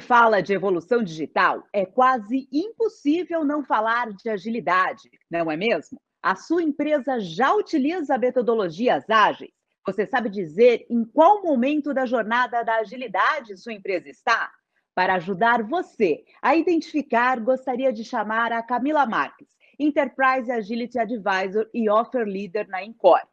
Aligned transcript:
se 0.00 0.06
fala 0.06 0.40
de 0.40 0.54
evolução 0.54 1.02
digital, 1.02 1.62
é 1.72 1.84
quase 1.84 2.48
impossível 2.50 3.44
não 3.44 3.62
falar 3.62 4.12
de 4.12 4.30
agilidade, 4.30 5.10
não 5.30 5.50
é 5.50 5.56
mesmo? 5.56 6.00
A 6.22 6.34
sua 6.34 6.62
empresa 6.62 7.20
já 7.20 7.52
utiliza 7.54 8.16
metodologias 8.16 9.08
ágeis? 9.08 9.50
Você 9.86 10.06
sabe 10.06 10.30
dizer 10.30 10.86
em 10.90 11.04
qual 11.04 11.42
momento 11.42 11.92
da 11.92 12.06
jornada 12.06 12.62
da 12.62 12.76
agilidade 12.76 13.56
sua 13.56 13.72
empresa 13.72 14.08
está? 14.08 14.50
Para 14.94 15.14
ajudar 15.14 15.62
você 15.62 16.24
a 16.42 16.56
identificar, 16.56 17.38
gostaria 17.40 17.92
de 17.92 18.04
chamar 18.04 18.52
a 18.52 18.62
Camila 18.62 19.06
Marques, 19.06 19.48
Enterprise 19.78 20.50
Agility 20.50 20.98
Advisor 20.98 21.68
e 21.72 21.88
Offer 21.88 22.26
Leader 22.26 22.68
na 22.68 22.82
Encore. 22.84 23.26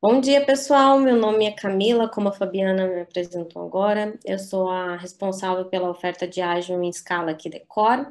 Bom 0.00 0.20
dia, 0.20 0.44
pessoal. 0.44 0.98
Meu 0.98 1.16
nome 1.16 1.46
é 1.46 1.52
Camila, 1.52 2.06
como 2.06 2.28
a 2.28 2.32
Fabiana 2.32 2.86
me 2.86 3.00
apresentou 3.00 3.62
agora. 3.62 4.18
Eu 4.26 4.38
sou 4.38 4.68
a 4.68 4.94
responsável 4.94 5.64
pela 5.70 5.88
oferta 5.88 6.28
de 6.28 6.40
ágil 6.42 6.82
em 6.82 6.90
escala 6.90 7.30
aqui 7.30 7.48
da 7.48 7.58
Core. 7.66 8.06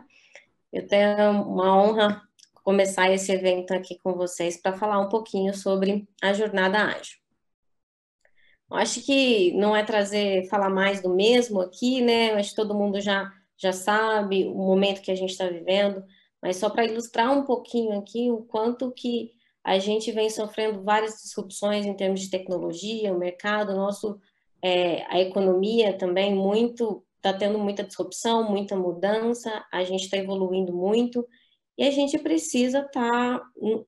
Eu 0.73 0.87
tenho 0.87 1.31
uma 1.43 1.77
honra 1.77 2.23
começar 2.63 3.11
esse 3.11 3.31
evento 3.31 3.71
aqui 3.71 3.99
com 3.99 4.13
vocês 4.13 4.57
para 4.57 4.75
falar 4.75 4.99
um 4.99 5.09
pouquinho 5.09 5.53
sobre 5.53 6.07
a 6.21 6.33
jornada 6.33 6.79
ágil. 6.79 7.19
Eu 8.69 8.77
acho 8.77 9.05
que 9.05 9.53
não 9.53 9.75
é 9.75 9.83
trazer, 9.83 10.49
falar 10.49 10.71
mais 10.71 11.01
do 11.03 11.09
mesmo 11.13 11.61
aqui, 11.61 12.01
né? 12.01 12.31
Eu 12.31 12.37
acho 12.37 12.49
que 12.49 12.55
todo 12.55 12.73
mundo 12.73 12.99
já, 12.99 13.31
já 13.55 13.71
sabe 13.71 14.45
o 14.45 14.55
momento 14.55 15.03
que 15.03 15.11
a 15.11 15.15
gente 15.15 15.31
está 15.31 15.47
vivendo, 15.47 16.03
mas 16.41 16.57
só 16.57 16.67
para 16.67 16.85
ilustrar 16.85 17.31
um 17.31 17.43
pouquinho 17.43 17.99
aqui 17.99 18.31
o 18.31 18.41
quanto 18.41 18.91
que 18.91 19.35
a 19.65 19.79
gente 19.79 20.11
vem 20.11 20.29
sofrendo 20.29 20.83
várias 20.83 21.23
disrupções 21.23 21.87
em 21.87 21.95
termos 21.95 22.21
de 22.21 22.29
tecnologia, 22.29 23.11
o 23.11 23.17
mercado, 23.17 23.75
nosso, 23.75 24.19
é, 24.61 25.03
a 25.11 25.19
economia 25.19 25.97
também 25.97 26.35
muito, 26.35 27.03
está 27.17 27.33
tendo 27.33 27.57
muita 27.57 27.83
disrupção, 27.83 28.47
muita 28.47 28.75
mudança, 28.75 29.65
a 29.71 29.83
gente 29.83 30.03
está 30.03 30.17
evoluindo 30.17 30.71
muito 30.71 31.27
e 31.75 31.83
a 31.83 31.89
gente 31.89 32.19
precisa 32.19 32.81
estar 32.81 33.39
tá 33.39 33.45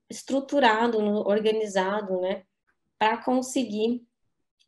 estruturado, 0.09 0.97
organizado, 1.27 2.21
né, 2.21 2.41
para 2.97 3.23
conseguir 3.23 4.03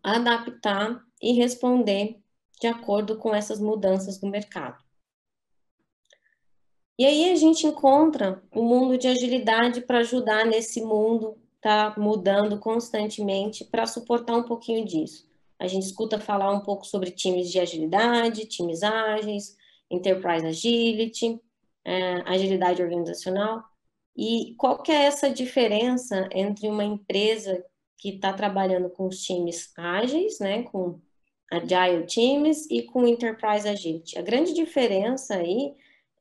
adaptar 0.04 1.04
e 1.20 1.34
responder 1.34 2.20
de 2.62 2.68
acordo 2.68 3.18
com 3.18 3.34
essas 3.34 3.60
mudanças 3.60 4.20
do 4.20 4.28
mercado. 4.28 4.78
E 7.00 7.06
aí 7.06 7.32
a 7.32 7.36
gente 7.36 7.66
encontra 7.66 8.44
o 8.54 8.62
mundo 8.62 8.98
de 8.98 9.08
agilidade 9.08 9.80
para 9.80 10.00
ajudar 10.00 10.46
nesse 10.46 10.82
mundo 10.82 11.38
tá 11.62 11.96
mudando 11.98 12.60
constantemente 12.60 13.64
para 13.64 13.86
suportar 13.86 14.36
um 14.36 14.44
pouquinho 14.44 14.84
disso. 14.86 15.26
A 15.58 15.66
gente 15.66 15.84
escuta 15.84 16.20
falar 16.20 16.52
um 16.52 16.60
pouco 16.60 16.86
sobre 16.86 17.12
times 17.12 17.50
de 17.50 17.58
agilidade, 17.58 18.48
times 18.48 18.84
ágeis, 18.84 19.56
enterprise 19.90 20.46
agility, 20.46 21.40
é, 21.86 22.16
agilidade 22.26 22.84
organizacional. 22.84 23.64
E 24.14 24.54
qual 24.58 24.84
que 24.84 24.92
é 24.92 25.06
essa 25.06 25.30
diferença 25.30 26.28
entre 26.34 26.68
uma 26.68 26.84
empresa 26.84 27.64
que 27.98 28.10
está 28.10 28.34
trabalhando 28.34 28.90
com 28.90 29.08
os 29.08 29.22
times 29.22 29.72
ágeis, 29.78 30.38
né, 30.40 30.64
com 30.64 31.00
agile 31.50 32.06
teams 32.06 32.70
e 32.70 32.84
com 32.84 33.08
enterprise 33.08 33.70
agility? 33.70 34.20
A 34.20 34.22
grande 34.22 34.54
diferença 34.54 35.36
aí 35.36 35.74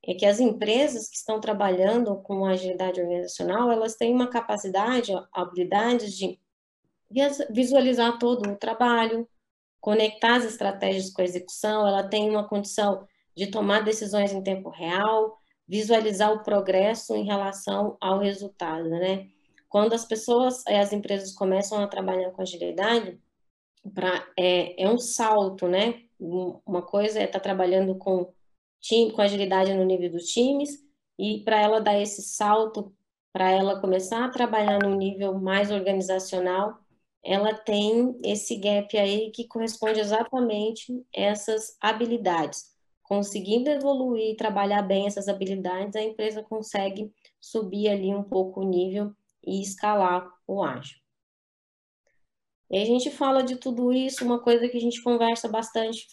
é 0.04 0.14
que 0.14 0.24
as 0.24 0.41
empresas 0.41 1.08
que 1.08 1.16
estão 1.16 1.41
trabalhando 1.41 2.16
com 2.22 2.44
agilidade 2.44 3.00
organizacional, 3.00 3.70
elas 3.70 3.96
têm 3.96 4.14
uma 4.14 4.28
capacidade, 4.28 5.12
habilidades 5.32 6.16
de 6.16 6.38
visualizar 7.50 8.18
todo 8.18 8.50
o 8.50 8.56
trabalho, 8.56 9.28
conectar 9.80 10.36
as 10.36 10.44
estratégias 10.44 11.10
com 11.10 11.22
a 11.22 11.24
execução, 11.24 11.86
ela 11.86 12.02
tem 12.02 12.28
uma 12.30 12.46
condição 12.46 13.06
de 13.36 13.46
tomar 13.46 13.84
decisões 13.84 14.33
em 14.33 14.42
tempo 14.42 14.68
real, 14.68 15.39
visualizar 15.67 16.33
o 16.33 16.42
progresso 16.42 17.14
em 17.14 17.24
relação 17.24 17.96
ao 18.00 18.18
resultado, 18.18 18.89
né? 18.89 19.28
Quando 19.68 19.92
as 19.92 20.05
pessoas, 20.05 20.67
as 20.67 20.92
empresas 20.92 21.33
começam 21.33 21.83
a 21.83 21.86
trabalhar 21.86 22.30
com 22.30 22.42
agilidade, 22.42 23.20
pra, 23.94 24.27
é, 24.36 24.83
é 24.83 24.89
um 24.89 24.98
salto, 24.98 25.68
né? 25.68 26.02
Uma 26.18 26.83
coisa 26.83 27.20
é 27.20 27.24
estar 27.24 27.39
tá 27.39 27.42
trabalhando 27.42 27.96
com 27.96 28.33
time, 28.80 29.12
com 29.12 29.22
agilidade 29.22 29.72
no 29.74 29.84
nível 29.84 30.11
dos 30.11 30.27
times, 30.27 30.70
e 31.18 31.42
para 31.44 31.61
ela 31.61 31.80
dar 31.80 32.00
esse 32.00 32.22
salto, 32.22 32.94
para 33.33 33.50
ela 33.50 33.80
começar 33.80 34.24
a 34.24 34.30
trabalhar 34.30 34.78
no 34.83 34.94
nível 34.96 35.39
mais 35.39 35.70
organizacional, 35.70 36.78
ela 37.24 37.52
tem 37.52 38.18
esse 38.24 38.56
gap 38.56 38.96
aí 38.96 39.30
que 39.30 39.46
corresponde 39.46 40.00
exatamente 40.00 41.05
essas 41.12 41.77
habilidades. 41.80 42.77
Conseguindo 43.02 43.70
evoluir 43.70 44.33
e 44.33 44.36
trabalhar 44.36 44.83
bem 44.83 45.06
essas 45.06 45.28
habilidades, 45.28 45.96
a 45.96 46.02
empresa 46.02 46.42
consegue 46.42 47.12
subir 47.40 47.88
ali 47.88 48.14
um 48.14 48.22
pouco 48.22 48.61
o 48.61 48.68
nível 48.68 49.12
e 49.44 49.62
escalar 49.62 50.28
o 50.46 50.62
ágil. 50.62 50.98
E 52.70 52.83
a 52.83 52.84
gente 52.84 53.11
fala 53.11 53.42
de 53.42 53.56
tudo 53.56 53.92
isso, 53.92 54.24
uma 54.24 54.40
coisa 54.40 54.68
que 54.68 54.77
a 54.77 54.80
gente 54.80 55.02
conversa 55.02 55.48
bastante, 55.48 56.06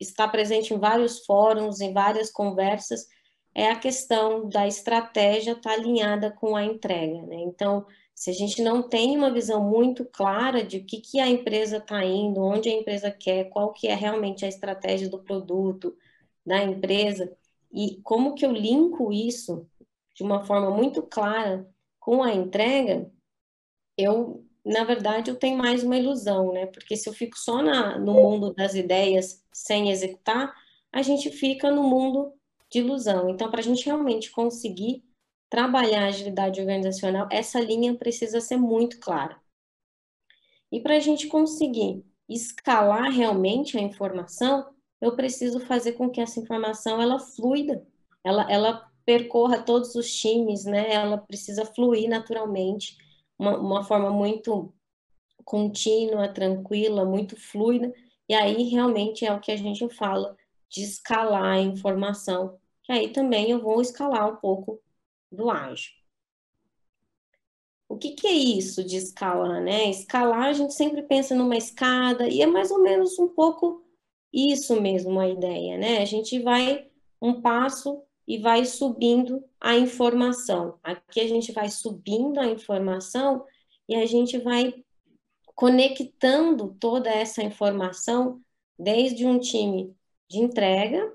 está 0.00 0.26
presente 0.26 0.72
em 0.72 0.78
vários 0.78 1.24
fóruns, 1.26 1.80
em 1.80 1.92
várias 1.92 2.30
conversas, 2.30 3.06
é 3.54 3.70
a 3.70 3.78
questão 3.78 4.48
da 4.48 4.66
estratégia 4.66 5.52
estar 5.52 5.70
tá 5.70 5.72
alinhada 5.72 6.30
com 6.30 6.56
a 6.56 6.64
entrega. 6.64 7.22
Né? 7.22 7.36
Então, 7.40 7.86
se 8.14 8.30
a 8.30 8.32
gente 8.32 8.62
não 8.62 8.82
tem 8.82 9.16
uma 9.16 9.32
visão 9.32 9.62
muito 9.62 10.04
clara 10.04 10.64
de 10.64 10.78
o 10.78 10.84
que, 10.84 11.00
que 11.00 11.20
a 11.20 11.28
empresa 11.28 11.76
está 11.76 12.04
indo, 12.04 12.40
onde 12.40 12.68
a 12.68 12.72
empresa 12.72 13.10
quer, 13.10 13.50
qual 13.50 13.72
que 13.72 13.86
é 13.86 13.94
realmente 13.94 14.44
a 14.44 14.48
estratégia 14.48 15.08
do 15.08 15.22
produto 15.22 15.96
da 16.46 16.62
empresa, 16.62 17.36
e 17.72 18.00
como 18.02 18.34
que 18.34 18.46
eu 18.46 18.52
linko 18.52 19.12
isso 19.12 19.68
de 20.14 20.22
uma 20.22 20.44
forma 20.44 20.70
muito 20.70 21.02
clara 21.02 21.68
com 21.98 22.22
a 22.22 22.32
entrega, 22.32 23.10
eu 23.96 24.44
na 24.64 24.82
verdade, 24.82 25.30
eu 25.30 25.36
tenho 25.36 25.58
mais 25.58 25.82
uma 25.82 25.96
ilusão, 25.96 26.52
né? 26.52 26.66
Porque 26.66 26.96
se 26.96 27.08
eu 27.08 27.12
fico 27.12 27.38
só 27.38 27.62
na, 27.62 27.98
no 27.98 28.14
mundo 28.14 28.54
das 28.54 28.74
ideias 28.74 29.44
sem 29.52 29.90
executar, 29.90 30.54
a 30.90 31.02
gente 31.02 31.30
fica 31.30 31.70
no 31.70 31.82
mundo 31.82 32.32
de 32.70 32.78
ilusão. 32.78 33.28
Então, 33.28 33.50
para 33.50 33.60
a 33.60 33.62
gente 33.62 33.84
realmente 33.84 34.30
conseguir 34.30 35.04
trabalhar 35.50 36.04
a 36.04 36.08
agilidade 36.08 36.60
organizacional, 36.60 37.28
essa 37.30 37.60
linha 37.60 37.94
precisa 37.94 38.40
ser 38.40 38.56
muito 38.56 38.98
clara. 38.98 39.38
E 40.72 40.80
para 40.80 40.96
a 40.96 41.00
gente 41.00 41.26
conseguir 41.26 42.02
escalar 42.28 43.10
realmente 43.10 43.76
a 43.76 43.80
informação, 43.82 44.74
eu 45.00 45.14
preciso 45.14 45.60
fazer 45.60 45.92
com 45.92 46.08
que 46.08 46.20
essa 46.20 46.40
informação 46.40 47.00
ela 47.02 47.18
fluida, 47.18 47.86
ela, 48.24 48.50
ela 48.50 48.90
percorra 49.04 49.62
todos 49.62 49.94
os 49.94 50.10
times, 50.10 50.64
né? 50.64 50.90
Ela 50.90 51.18
precisa 51.18 51.66
fluir 51.66 52.08
naturalmente 52.08 52.96
uma, 53.38 53.58
uma 53.58 53.84
forma 53.84 54.10
muito 54.10 54.72
contínua, 55.44 56.28
tranquila, 56.28 57.04
muito 57.04 57.36
fluida, 57.36 57.92
e 58.28 58.34
aí 58.34 58.64
realmente 58.64 59.24
é 59.26 59.32
o 59.32 59.40
que 59.40 59.52
a 59.52 59.56
gente 59.56 59.88
fala 59.90 60.36
de 60.68 60.82
escalar 60.82 61.54
a 61.54 61.60
informação, 61.60 62.58
que 62.82 62.92
aí 62.92 63.10
também 63.10 63.50
eu 63.50 63.60
vou 63.60 63.80
escalar 63.80 64.28
um 64.28 64.36
pouco 64.36 64.80
do 65.30 65.50
ágil. 65.50 65.92
O 67.88 67.96
que, 67.96 68.12
que, 68.12 68.26
é 68.26 68.32
isso 68.32 68.82
de 68.82 68.96
escalar, 68.96 69.62
né? 69.62 69.88
Escalar, 69.90 70.46
a 70.46 70.52
gente 70.52 70.74
sempre 70.74 71.02
pensa 71.02 71.34
numa 71.34 71.56
escada, 71.56 72.26
e 72.28 72.42
é 72.42 72.46
mais 72.46 72.70
ou 72.70 72.82
menos 72.82 73.18
um 73.18 73.28
pouco 73.28 73.84
isso 74.32 74.80
mesmo 74.80 75.20
a 75.20 75.28
ideia, 75.28 75.78
né? 75.78 75.98
A 75.98 76.04
gente 76.04 76.40
vai 76.40 76.90
um 77.20 77.40
passo 77.40 78.02
e 78.26 78.38
vai 78.38 78.64
subindo 78.64 79.44
a 79.60 79.76
informação. 79.76 80.78
Aqui 80.82 81.20
a 81.20 81.28
gente 81.28 81.52
vai 81.52 81.68
subindo 81.68 82.38
a 82.40 82.46
informação 82.46 83.44
e 83.88 83.94
a 83.94 84.06
gente 84.06 84.38
vai 84.38 84.74
conectando 85.54 86.74
toda 86.80 87.10
essa 87.10 87.42
informação 87.42 88.40
desde 88.78 89.26
um 89.26 89.38
time 89.38 89.94
de 90.28 90.38
entrega 90.38 91.12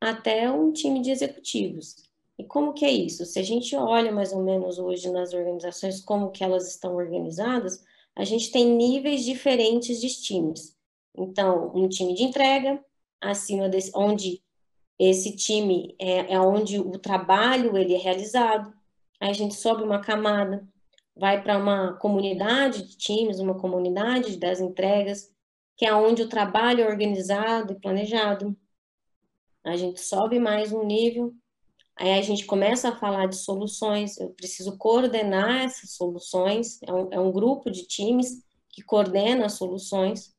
até 0.00 0.50
um 0.50 0.72
time 0.72 1.00
de 1.00 1.10
executivos. 1.10 1.96
E 2.38 2.44
como 2.44 2.72
que 2.72 2.84
é 2.84 2.90
isso? 2.90 3.24
Se 3.24 3.38
a 3.38 3.42
gente 3.42 3.74
olha 3.74 4.12
mais 4.12 4.32
ou 4.32 4.42
menos 4.42 4.78
hoje 4.78 5.10
nas 5.10 5.32
organizações 5.32 6.00
como 6.00 6.30
que 6.30 6.44
elas 6.44 6.68
estão 6.68 6.94
organizadas, 6.94 7.84
a 8.14 8.24
gente 8.24 8.50
tem 8.52 8.76
níveis 8.76 9.24
diferentes 9.24 10.00
de 10.00 10.08
times. 10.08 10.76
Então, 11.16 11.72
um 11.74 11.88
time 11.88 12.14
de 12.14 12.24
entrega, 12.24 12.82
acima 13.20 13.68
desse, 13.68 13.90
onde 13.94 14.40
esse 14.98 15.36
time 15.36 15.94
é, 15.98 16.34
é 16.34 16.40
onde 16.40 16.80
o 16.80 16.98
trabalho 16.98 17.76
ele 17.76 17.94
é 17.94 17.98
realizado. 17.98 18.72
Aí 19.20 19.30
a 19.30 19.32
gente 19.32 19.54
sobe 19.54 19.82
uma 19.82 20.00
camada, 20.00 20.66
vai 21.16 21.42
para 21.42 21.56
uma 21.58 21.94
comunidade 21.94 22.82
de 22.82 22.96
times, 22.96 23.38
uma 23.38 23.58
comunidade 23.58 24.36
das 24.36 24.60
entregas, 24.60 25.32
que 25.76 25.86
é 25.86 25.94
onde 25.94 26.22
o 26.22 26.28
trabalho 26.28 26.82
é 26.82 26.88
organizado 26.88 27.72
e 27.72 27.80
planejado. 27.80 28.56
A 29.64 29.76
gente 29.76 30.00
sobe 30.00 30.38
mais 30.38 30.72
um 30.72 30.84
nível, 30.84 31.34
aí 31.96 32.14
a 32.14 32.22
gente 32.22 32.44
começa 32.44 32.88
a 32.88 32.96
falar 32.96 33.26
de 33.26 33.36
soluções. 33.36 34.18
Eu 34.18 34.30
preciso 34.30 34.76
coordenar 34.76 35.64
essas 35.64 35.90
soluções, 35.92 36.80
é 36.82 36.92
um, 36.92 37.08
é 37.12 37.20
um 37.20 37.30
grupo 37.30 37.70
de 37.70 37.86
times 37.86 38.44
que 38.68 38.82
coordena 38.82 39.46
as 39.46 39.54
soluções. 39.54 40.34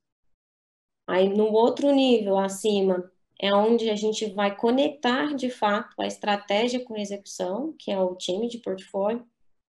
Aí, 1.08 1.30
no 1.30 1.52
outro 1.52 1.92
nível 1.92 2.38
acima, 2.38 3.12
é 3.42 3.54
onde 3.54 3.90
a 3.90 3.96
gente 3.96 4.26
vai 4.34 4.56
conectar 4.56 5.34
de 5.34 5.50
fato 5.50 6.00
a 6.02 6.06
estratégia 6.06 6.84
com 6.84 6.96
a 6.96 7.00
execução, 7.00 7.74
que 7.80 7.90
é 7.90 8.00
o 8.00 8.16
time 8.16 8.50
de 8.50 8.58
portfólio, 8.58 9.26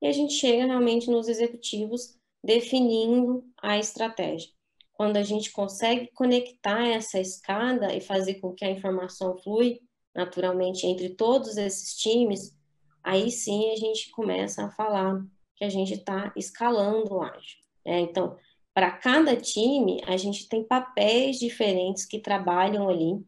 e 0.00 0.06
a 0.06 0.12
gente 0.12 0.32
chega 0.32 0.64
realmente 0.64 1.10
nos 1.10 1.28
executivos 1.28 2.16
definindo 2.42 3.44
a 3.60 3.78
estratégia. 3.78 4.50
Quando 4.94 5.18
a 5.18 5.22
gente 5.22 5.52
consegue 5.52 6.10
conectar 6.14 6.88
essa 6.88 7.20
escada 7.20 7.94
e 7.94 8.00
fazer 8.00 8.34
com 8.34 8.52
que 8.54 8.64
a 8.64 8.70
informação 8.70 9.36
flui 9.38 9.80
naturalmente 10.14 10.86
entre 10.86 11.10
todos 11.10 11.56
esses 11.58 11.94
times, 11.96 12.56
aí 13.02 13.30
sim 13.30 13.70
a 13.72 13.76
gente 13.76 14.10
começa 14.10 14.64
a 14.64 14.70
falar 14.70 15.22
que 15.56 15.64
a 15.64 15.68
gente 15.68 15.94
está 15.94 16.32
escalando 16.34 17.14
o 17.14 17.22
ágil. 17.22 17.58
Né? 17.84 18.00
Então, 18.00 18.36
para 18.72 18.90
cada 18.90 19.36
time, 19.36 20.02
a 20.06 20.16
gente 20.16 20.48
tem 20.48 20.64
papéis 20.64 21.38
diferentes 21.38 22.06
que 22.06 22.18
trabalham 22.18 22.88
ali 22.88 23.22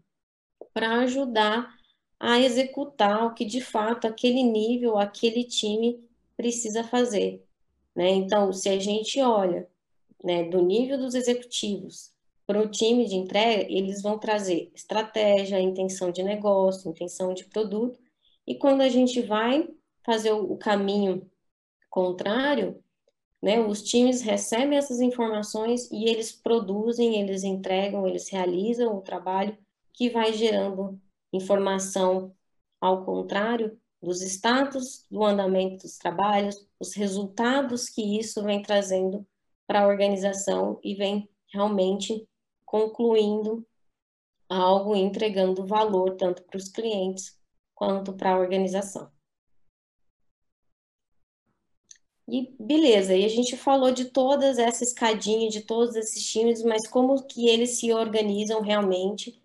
para 0.73 1.01
ajudar 1.01 1.75
a 2.19 2.41
executar 2.41 3.27
o 3.27 3.35
que 3.35 3.45
de 3.45 3.61
fato 3.61 4.07
aquele 4.07 4.43
nível, 4.43 4.97
aquele 4.97 5.45
time 5.45 6.03
precisa 6.37 6.85
fazer. 6.85 7.45
Né? 7.95 8.11
Então, 8.11 8.53
se 8.53 8.69
a 8.69 8.79
gente 8.79 9.21
olha 9.21 9.69
né, 10.23 10.45
do 10.45 10.63
nível 10.63 10.99
dos 10.99 11.15
executivos 11.15 12.13
para 12.47 12.61
o 12.61 12.69
time 12.69 13.07
de 13.07 13.17
entrega, 13.17 13.67
eles 13.71 14.03
vão 14.03 14.19
trazer 14.19 14.71
estratégia, 14.75 15.61
intenção 15.61 16.11
de 16.11 16.23
negócio, 16.23 16.91
intenção 16.91 17.35
de 17.35 17.45
produto, 17.45 17.99
e 18.47 18.55
quando 18.55 18.81
a 18.81 18.89
gente 18.89 19.23
vai 19.23 19.69
fazer 20.05 20.33
o, 20.33 20.57
caminho 20.57 21.31
contrário, 21.89 22.83
né, 23.41 23.61
os 23.61 23.83
times 23.83 24.21
recebem 24.21 24.79
essas 24.79 25.01
informações 25.01 25.91
e 25.91 26.09
eles 26.09 26.33
produzem, 26.33 27.21
eles 27.21 27.45
entregam, 27.45 28.07
eles 28.07 28.29
realizam 28.29 28.97
o 28.97 29.01
trabalho 29.01 29.57
que 29.93 30.11
vai 30.11 30.33
gerando 30.33 31.01
informação 31.33 32.35
ao 32.81 33.05
contrário 33.05 33.81
dos 34.03 34.21
status 34.23 35.07
do 35.11 35.25
andamento 35.25 35.85
dos 35.85 35.97
trabalhos, 35.97 36.67
os 36.81 36.93
resultados 36.95 37.89
que 37.89 38.19
isso 38.19 38.43
vem 38.43 38.61
trazendo 38.61 39.27
para 39.67 39.83
a 39.83 39.87
organização 39.87 40.81
e 40.83 40.95
vem 40.95 41.29
realmente 41.53 42.27
concluindo 42.65 43.65
algo, 44.49 44.97
entregando 44.97 45.67
valor 45.67 46.17
tanto 46.17 46.43
para 46.43 46.57
os 46.57 46.69
clientes 46.69 47.39
quanto 47.75 48.13
para 48.13 48.33
a 48.33 48.39
organização. 48.39 49.11
E 52.29 52.55
beleza, 52.59 53.15
e 53.15 53.25
a 53.25 53.29
gente 53.29 53.57
falou 53.57 53.93
de 53.93 54.07
todas 54.07 54.59
essa 54.59 54.85
escadinha, 54.85 55.51
de 55.51 55.63
todos 55.63 55.97
esses 55.97 56.25
times, 56.25 56.63
mas 56.63 56.89
como 56.89 57.23
que 57.27 57.49
eles 57.49 57.79
se 57.79 57.93
organizam 57.93 58.63
realmente 58.63 59.42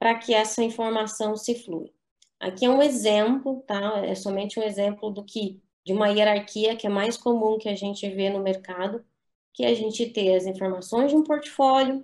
para 0.00 0.18
que 0.18 0.32
essa 0.34 0.64
informação 0.64 1.36
se 1.36 1.54
flui? 1.54 1.92
Aqui 2.40 2.64
é 2.64 2.70
um 2.70 2.82
exemplo, 2.82 3.62
tá? 3.66 3.98
É 4.04 4.14
somente 4.14 4.58
um 4.58 4.62
exemplo 4.62 5.10
do 5.10 5.22
que 5.22 5.62
de 5.84 5.92
uma 5.92 6.08
hierarquia 6.08 6.74
que 6.74 6.86
é 6.86 6.90
mais 6.90 7.18
comum 7.18 7.58
que 7.58 7.68
a 7.68 7.76
gente 7.76 8.08
vê 8.08 8.30
no 8.30 8.42
mercado, 8.42 9.04
que 9.52 9.64
a 9.64 9.74
gente 9.74 10.06
tem 10.06 10.34
as 10.34 10.46
informações 10.46 11.10
de 11.10 11.16
um 11.16 11.22
portfólio 11.22 12.02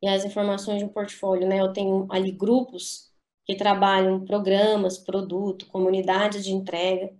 e 0.00 0.06
as 0.06 0.24
informações 0.24 0.78
de 0.78 0.84
um 0.84 0.88
portfólio, 0.88 1.48
né? 1.48 1.60
Eu 1.60 1.72
tenho 1.72 2.06
ali 2.08 2.30
grupos 2.30 3.12
que 3.44 3.56
trabalham 3.56 4.24
programas, 4.24 4.96
produto, 4.96 5.66
comunidades 5.66 6.44
de 6.44 6.52
entrega. 6.52 7.12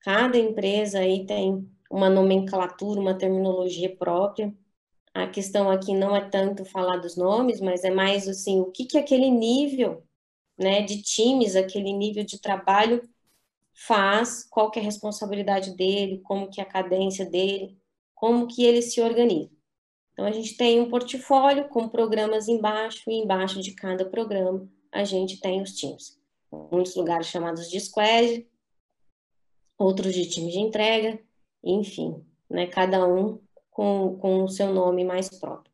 Cada 0.00 0.36
empresa 0.36 0.98
aí 0.98 1.24
tem 1.24 1.66
uma 1.90 2.10
nomenclatura, 2.10 3.00
uma 3.00 3.14
terminologia 3.16 3.94
própria. 3.96 4.54
A 5.16 5.26
questão 5.26 5.70
aqui 5.70 5.94
não 5.94 6.14
é 6.14 6.28
tanto 6.28 6.62
falar 6.66 6.98
dos 6.98 7.16
nomes, 7.16 7.58
mas 7.58 7.84
é 7.84 7.90
mais 7.90 8.28
assim, 8.28 8.60
o 8.60 8.70
que 8.70 8.84
que 8.84 8.98
aquele 8.98 9.30
nível 9.30 10.06
né, 10.58 10.82
de 10.82 11.00
times, 11.00 11.56
aquele 11.56 11.90
nível 11.90 12.22
de 12.22 12.38
trabalho 12.38 13.02
faz, 13.72 14.44
qual 14.44 14.70
que 14.70 14.78
é 14.78 14.82
a 14.82 14.84
responsabilidade 14.84 15.74
dele, 15.74 16.20
como 16.22 16.50
que 16.50 16.60
é 16.60 16.64
a 16.64 16.68
cadência 16.68 17.24
dele, 17.24 17.78
como 18.14 18.46
que 18.46 18.62
ele 18.62 18.82
se 18.82 19.00
organiza. 19.00 19.50
Então, 20.12 20.26
a 20.26 20.32
gente 20.32 20.54
tem 20.54 20.80
um 20.80 20.90
portfólio 20.90 21.66
com 21.70 21.88
programas 21.88 22.46
embaixo, 22.46 23.10
e 23.10 23.14
embaixo 23.14 23.62
de 23.62 23.72
cada 23.72 24.04
programa 24.04 24.68
a 24.92 25.02
gente 25.02 25.40
tem 25.40 25.62
os 25.62 25.72
times. 25.72 26.20
Muitos 26.70 26.94
lugares 26.94 27.28
chamados 27.28 27.70
de 27.70 27.80
squad, 27.80 28.46
outros 29.78 30.12
de 30.12 30.28
time 30.28 30.52
de 30.52 30.58
entrega, 30.58 31.18
enfim, 31.64 32.22
né, 32.50 32.66
cada 32.66 33.06
um 33.06 33.45
com, 33.76 34.16
com 34.16 34.44
o 34.44 34.48
seu 34.48 34.72
nome 34.72 35.04
mais 35.04 35.28
próprio. 35.28 35.70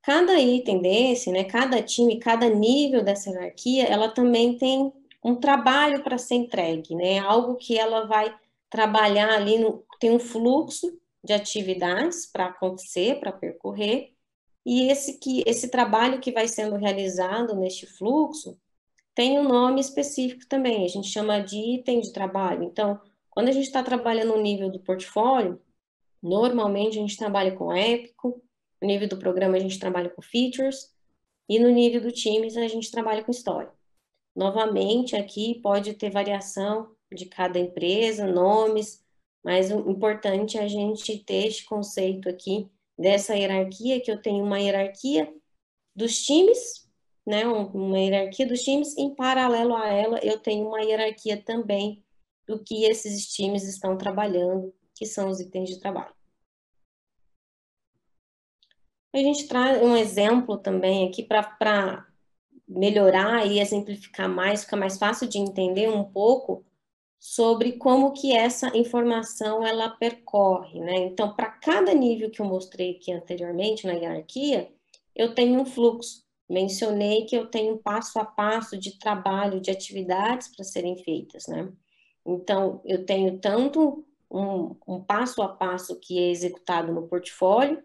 Cada 0.00 0.40
item 0.40 0.80
desse, 0.80 1.30
né, 1.30 1.44
cada 1.44 1.82
time, 1.82 2.18
cada 2.18 2.48
nível 2.48 3.04
dessa 3.04 3.28
hierarquia, 3.28 3.84
ela 3.84 4.08
também 4.08 4.56
tem 4.56 4.90
um 5.22 5.34
trabalho 5.34 6.02
para 6.02 6.16
ser 6.16 6.36
entregue, 6.36 6.94
né? 6.94 7.18
Algo 7.18 7.56
que 7.56 7.76
ela 7.78 8.06
vai 8.06 8.34
trabalhar 8.70 9.34
ali 9.34 9.58
no 9.58 9.84
tem 10.00 10.10
um 10.10 10.18
fluxo 10.18 10.98
de 11.22 11.34
atividades 11.34 12.24
para 12.24 12.46
acontecer, 12.46 13.20
para 13.20 13.32
percorrer, 13.32 14.14
e 14.64 14.88
esse 14.90 15.18
que 15.18 15.42
esse 15.46 15.70
trabalho 15.70 16.20
que 16.20 16.32
vai 16.32 16.48
sendo 16.48 16.76
realizado 16.76 17.54
neste 17.56 17.86
fluxo 17.86 18.58
tem 19.14 19.38
um 19.38 19.44
nome 19.44 19.80
específico 19.80 20.46
também, 20.48 20.84
a 20.84 20.88
gente 20.88 21.08
chama 21.08 21.40
de 21.40 21.56
item 21.56 22.00
de 22.00 22.12
trabalho. 22.12 22.62
Então, 22.62 22.98
quando 23.30 23.48
a 23.48 23.52
gente 23.52 23.66
está 23.66 23.82
trabalhando 23.82 24.36
no 24.36 24.40
nível 24.40 24.70
do 24.70 24.80
portfólio, 24.80 25.60
normalmente 26.22 26.98
a 26.98 27.00
gente 27.00 27.16
trabalha 27.16 27.56
com 27.56 27.72
épico, 27.72 28.42
no 28.80 28.88
nível 28.88 29.08
do 29.08 29.18
programa, 29.18 29.56
a 29.56 29.60
gente 29.60 29.78
trabalha 29.78 30.08
com 30.08 30.22
features. 30.22 30.94
E 31.48 31.58
no 31.58 31.70
nível 31.70 32.00
do 32.00 32.12
times, 32.12 32.56
a 32.56 32.68
gente 32.68 32.90
trabalha 32.90 33.24
com 33.24 33.30
história. 33.30 33.72
Novamente, 34.36 35.16
aqui 35.16 35.60
pode 35.60 35.94
ter 35.94 36.10
variação 36.10 36.94
de 37.12 37.26
cada 37.26 37.58
empresa, 37.58 38.26
nomes, 38.26 39.02
mas 39.42 39.70
o 39.70 39.90
importante 39.90 40.58
é 40.58 40.62
a 40.62 40.68
gente 40.68 41.18
ter 41.24 41.46
este 41.46 41.64
conceito 41.64 42.28
aqui 42.28 42.70
dessa 42.98 43.34
hierarquia, 43.34 44.00
que 44.00 44.10
eu 44.10 44.20
tenho 44.20 44.44
uma 44.44 44.60
hierarquia 44.60 45.32
dos 45.96 46.22
times, 46.22 46.88
né, 47.26 47.46
uma 47.46 47.98
hierarquia 47.98 48.46
dos 48.46 48.62
times, 48.62 48.96
em 48.96 49.14
paralelo 49.14 49.74
a 49.74 49.88
ela, 49.88 50.18
eu 50.18 50.38
tenho 50.38 50.68
uma 50.68 50.82
hierarquia 50.82 51.42
também 51.42 52.04
do 52.46 52.62
que 52.62 52.84
esses 52.84 53.26
times 53.26 53.64
estão 53.64 53.96
trabalhando, 53.96 54.74
que 54.98 55.06
são 55.06 55.28
os 55.28 55.38
itens 55.38 55.68
de 55.70 55.78
trabalho. 55.78 56.12
A 59.14 59.18
gente 59.18 59.46
traz 59.46 59.80
um 59.80 59.96
exemplo 59.96 60.58
também 60.58 61.08
aqui 61.08 61.22
para 61.22 62.06
melhorar 62.66 63.46
e 63.46 63.60
exemplificar 63.60 64.28
mais, 64.28 64.64
fica 64.64 64.76
mais 64.76 64.98
fácil 64.98 65.28
de 65.28 65.38
entender 65.38 65.88
um 65.88 66.04
pouco 66.04 66.64
sobre 67.18 67.72
como 67.72 68.12
que 68.12 68.36
essa 68.36 68.76
informação 68.76 69.64
ela 69.64 69.88
percorre, 69.88 70.80
né? 70.80 70.96
Então, 70.96 71.34
para 71.34 71.48
cada 71.48 71.94
nível 71.94 72.30
que 72.30 72.40
eu 72.40 72.46
mostrei 72.46 72.96
aqui 72.96 73.12
anteriormente 73.12 73.86
na 73.86 73.92
hierarquia, 73.92 74.70
eu 75.14 75.34
tenho 75.34 75.60
um 75.60 75.64
fluxo. 75.64 76.26
Mencionei 76.48 77.24
que 77.24 77.36
eu 77.36 77.46
tenho 77.46 77.78
passo 77.78 78.18
a 78.18 78.24
passo 78.24 78.76
de 78.76 78.98
trabalho, 78.98 79.60
de 79.60 79.70
atividades 79.70 80.48
para 80.48 80.64
serem 80.64 80.96
feitas, 81.02 81.46
né? 81.46 81.72
Então, 82.26 82.80
eu 82.84 83.04
tenho 83.06 83.38
tanto 83.38 84.04
um, 84.30 84.76
um 84.86 85.02
passo 85.02 85.42
a 85.42 85.48
passo 85.48 85.98
que 85.98 86.18
é 86.18 86.30
executado 86.30 86.92
no 86.92 87.06
portfólio, 87.08 87.82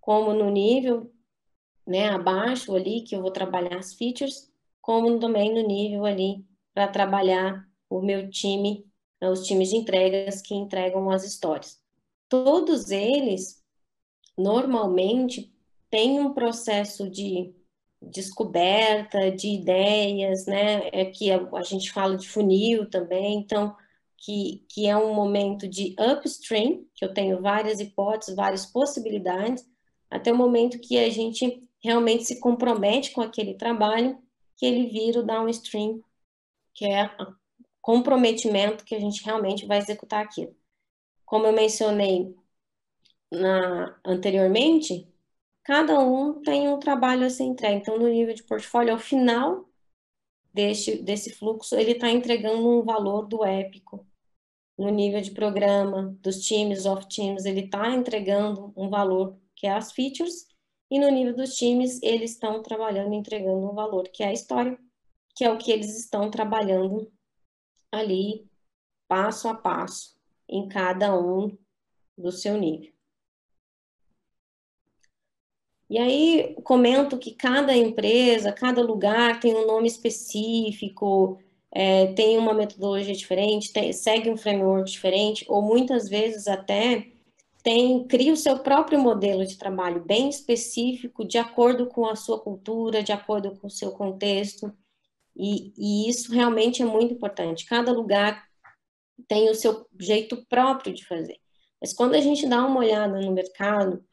como 0.00 0.32
no 0.32 0.50
nível 0.50 1.12
né, 1.86 2.08
abaixo 2.08 2.74
ali, 2.74 3.02
que 3.02 3.14
eu 3.14 3.22
vou 3.22 3.30
trabalhar 3.30 3.76
as 3.78 3.94
features, 3.94 4.50
como 4.80 5.18
também 5.18 5.52
no 5.52 5.66
nível 5.66 6.04
ali 6.04 6.44
para 6.74 6.88
trabalhar 6.88 7.66
o 7.88 8.00
meu 8.00 8.30
time, 8.30 8.86
né, 9.20 9.28
os 9.28 9.46
times 9.46 9.70
de 9.70 9.76
entregas 9.76 10.40
que 10.40 10.54
entregam 10.54 11.10
as 11.10 11.24
histórias. 11.24 11.80
Todos 12.28 12.90
eles, 12.90 13.62
normalmente, 14.36 15.52
têm 15.90 16.20
um 16.20 16.32
processo 16.32 17.10
de 17.10 17.54
descoberta 18.00 19.30
de 19.30 19.48
ideias, 19.48 20.46
né? 20.46 20.88
É 20.92 21.04
que 21.04 21.30
a, 21.30 21.48
a 21.54 21.62
gente 21.62 21.92
fala 21.92 22.16
de 22.16 22.28
funil 22.28 22.88
também, 22.88 23.38
então 23.38 23.76
que, 24.22 24.64
que 24.68 24.86
é 24.86 24.96
um 24.96 25.14
momento 25.14 25.68
de 25.68 25.96
upstream, 25.98 26.86
que 26.94 27.04
eu 27.04 27.12
tenho 27.12 27.42
várias 27.42 27.80
hipóteses, 27.80 28.36
várias 28.36 28.64
possibilidades, 28.64 29.68
até 30.08 30.32
o 30.32 30.36
momento 30.36 30.78
que 30.78 30.96
a 30.96 31.10
gente 31.10 31.68
realmente 31.82 32.24
se 32.24 32.38
compromete 32.38 33.10
com 33.10 33.20
aquele 33.20 33.54
trabalho, 33.54 34.16
que 34.56 34.64
ele 34.64 34.86
vira 34.86 35.18
o 35.18 35.24
downstream, 35.24 36.00
que 36.72 36.86
é 36.86 37.06
o 37.06 37.34
comprometimento 37.80 38.84
que 38.84 38.94
a 38.94 39.00
gente 39.00 39.24
realmente 39.24 39.66
vai 39.66 39.78
executar 39.78 40.24
aquilo. 40.24 40.56
Como 41.24 41.46
eu 41.46 41.52
mencionei 41.52 42.32
na, 43.30 43.98
anteriormente, 44.04 45.08
cada 45.64 45.98
um 45.98 46.40
tem 46.42 46.68
um 46.68 46.78
trabalho 46.78 47.26
a 47.26 47.30
ser 47.30 47.44
entregue. 47.44 47.80
Então, 47.80 47.98
no 47.98 48.06
nível 48.08 48.34
de 48.34 48.44
portfólio, 48.44 48.92
ao 48.92 49.00
final 49.00 49.68
desse, 50.54 51.02
desse 51.02 51.32
fluxo, 51.32 51.74
ele 51.74 51.92
está 51.92 52.08
entregando 52.08 52.68
um 52.68 52.84
valor 52.84 53.26
do 53.26 53.44
épico. 53.44 54.06
No 54.78 54.88
nível 54.90 55.20
de 55.20 55.30
programa, 55.30 56.16
dos 56.20 56.40
times, 56.46 56.86
off 56.86 57.06
teams, 57.08 57.44
ele 57.44 57.60
está 57.60 57.90
entregando 57.90 58.72
um 58.76 58.88
valor 58.88 59.38
que 59.54 59.66
é 59.66 59.72
as 59.72 59.92
features, 59.92 60.46
E 60.92 60.98
no 60.98 61.08
nível 61.08 61.34
dos 61.34 61.54
times, 61.54 61.98
eles 62.02 62.32
estão 62.32 62.62
trabalhando, 62.62 63.14
entregando 63.14 63.66
um 63.66 63.74
valor, 63.74 64.10
que 64.10 64.22
é 64.22 64.26
a 64.26 64.32
história, 64.34 64.78
que 65.34 65.42
é 65.42 65.50
o 65.50 65.56
que 65.56 65.72
eles 65.72 65.98
estão 65.98 66.30
trabalhando 66.30 67.10
ali, 67.90 68.46
passo 69.08 69.48
a 69.48 69.54
passo, 69.54 70.14
em 70.46 70.68
cada 70.68 71.18
um 71.18 71.56
do 72.18 72.30
seu 72.30 72.58
nível. 72.58 72.92
E 75.88 75.96
aí 75.96 76.54
comento 76.62 77.18
que 77.18 77.34
cada 77.34 77.74
empresa, 77.74 78.52
cada 78.52 78.82
lugar 78.82 79.40
tem 79.40 79.54
um 79.54 79.66
nome 79.66 79.86
específico, 79.88 81.38
é, 81.74 82.12
tem 82.12 82.36
uma 82.36 82.52
metodologia 82.52 83.14
diferente, 83.14 83.72
tem, 83.72 83.92
segue 83.92 84.30
um 84.30 84.36
framework 84.36 84.90
diferente, 84.90 85.44
ou 85.48 85.62
muitas 85.62 86.08
vezes 86.08 86.46
até 86.46 87.08
tem 87.62 88.06
cria 88.06 88.32
o 88.32 88.36
seu 88.36 88.58
próprio 88.58 88.98
modelo 88.98 89.46
de 89.46 89.56
trabalho 89.56 90.04
bem 90.04 90.28
específico, 90.28 91.24
de 91.24 91.38
acordo 91.38 91.86
com 91.86 92.06
a 92.06 92.16
sua 92.16 92.38
cultura, 92.38 93.02
de 93.02 93.12
acordo 93.12 93.56
com 93.56 93.68
o 93.68 93.70
seu 93.70 93.92
contexto, 93.92 94.72
e, 95.34 95.72
e 95.78 96.08
isso 96.10 96.32
realmente 96.32 96.82
é 96.82 96.84
muito 96.84 97.14
importante. 97.14 97.64
Cada 97.64 97.92
lugar 97.92 98.44
tem 99.26 99.48
o 99.48 99.54
seu 99.54 99.86
jeito 99.98 100.44
próprio 100.46 100.92
de 100.92 101.06
fazer. 101.06 101.38
Mas 101.80 101.92
quando 101.92 102.14
a 102.14 102.20
gente 102.20 102.46
dá 102.46 102.64
uma 102.66 102.80
olhada 102.80 103.20
no 103.20 103.32
mercado 103.32 104.04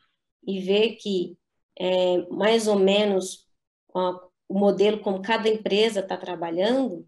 e 0.46 0.62
vê 0.62 0.92
que 0.92 1.38
é, 1.78 2.20
mais 2.30 2.68
ou 2.68 2.78
menos 2.80 3.48
ó, 3.94 4.20
o 4.48 4.58
modelo 4.58 5.00
como 5.00 5.22
cada 5.22 5.50
empresa 5.50 6.00
está 6.00 6.18
trabalhando, 6.18 7.08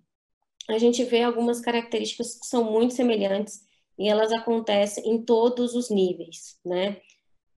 a 0.73 0.77
gente 0.77 1.03
vê 1.03 1.23
algumas 1.23 1.59
características 1.59 2.39
que 2.39 2.45
são 2.45 2.63
muito 2.63 2.93
semelhantes 2.93 3.61
e 3.97 4.07
elas 4.07 4.31
acontecem 4.31 5.07
em 5.07 5.23
todos 5.23 5.75
os 5.75 5.89
níveis, 5.89 6.59
né? 6.65 7.01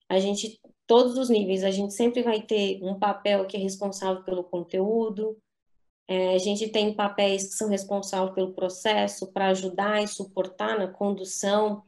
A 0.09 0.19
gente, 0.19 0.61
todos 0.87 1.17
os 1.17 1.29
níveis, 1.29 1.65
a 1.65 1.71
gente 1.71 1.95
sempre 1.95 2.23
vai 2.23 2.43
ter 2.43 2.81
um 2.83 2.99
papel 2.99 3.47
que 3.47 3.57
é 3.57 3.61
responsável 3.61 4.23
pelo 4.25 4.45
conteúdo, 4.45 5.37
é, 6.07 6.35
a 6.35 6.39
gente 6.39 6.69
tem 6.69 6.95
papéis 6.95 7.49
que 7.49 7.55
são 7.55 7.69
responsáveis 7.69 8.35
pelo 8.35 8.53
processo 8.53 9.33
para 9.33 9.49
ajudar 9.49 10.03
e 10.03 10.09
suportar 10.09 10.79
na 10.79 10.87
condução 10.87 11.83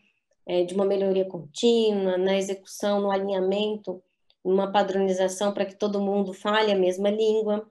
é, 0.46 0.64
de 0.64 0.74
uma 0.74 0.86
melhoria 0.86 1.26
contínua, 1.26 2.16
na 2.16 2.36
execução, 2.36 3.00
no 3.00 3.10
alinhamento, 3.10 4.02
numa 4.44 4.70
padronização 4.70 5.52
para 5.52 5.66
que 5.66 5.74
todo 5.74 6.00
mundo 6.00 6.32
fale 6.32 6.72
a 6.72 6.76
mesma 6.76 7.10
língua. 7.10 7.68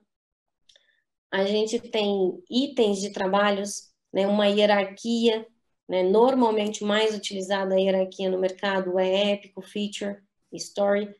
A 1.30 1.44
gente 1.44 1.80
tem 1.80 2.42
itens 2.50 3.00
de 3.00 3.10
trabalhos, 3.10 3.90
né, 4.12 4.26
uma 4.26 4.46
hierarquia 4.46 5.46
né? 5.88 6.02
Normalmente, 6.02 6.84
mais 6.84 7.14
utilizada 7.14 7.74
a 7.74 7.78
hierarquia 7.78 8.30
no 8.30 8.38
mercado 8.38 8.98
é 8.98 9.32
épico, 9.32 9.62
feature, 9.62 10.20
story, 10.52 11.14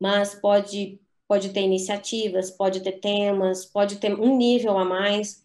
mas 0.00 0.34
pode, 0.34 1.00
pode 1.28 1.50
ter 1.50 1.62
iniciativas, 1.62 2.50
pode 2.50 2.80
ter 2.80 3.00
temas, 3.00 3.64
pode 3.66 3.96
ter 3.96 4.14
um 4.18 4.36
nível 4.36 4.78
a 4.78 4.84
mais, 4.84 5.44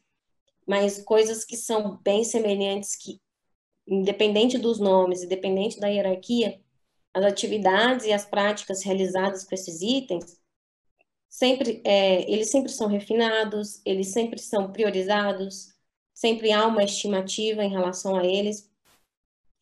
mas 0.67 1.03
coisas 1.03 1.43
que 1.45 1.57
são 1.57 1.97
bem 2.03 2.23
semelhantes, 2.23 2.95
que, 2.95 3.21
independente 3.87 4.57
dos 4.57 4.79
nomes, 4.79 5.23
independente 5.23 5.79
da 5.79 5.87
hierarquia, 5.87 6.61
as 7.13 7.25
atividades 7.25 8.05
e 8.05 8.13
as 8.13 8.25
práticas 8.25 8.83
realizadas 8.83 9.43
com 9.43 9.53
esses 9.53 9.81
itens, 9.81 10.39
sempre, 11.31 11.81
é, 11.85 12.29
eles 12.29 12.51
sempre 12.51 12.69
são 12.69 12.89
refinados, 12.89 13.81
eles 13.85 14.09
sempre 14.09 14.37
são 14.37 14.69
priorizados, 14.69 15.73
sempre 16.13 16.51
há 16.51 16.67
uma 16.67 16.83
estimativa 16.83 17.63
em 17.63 17.69
relação 17.69 18.17
a 18.17 18.25
eles. 18.25 18.69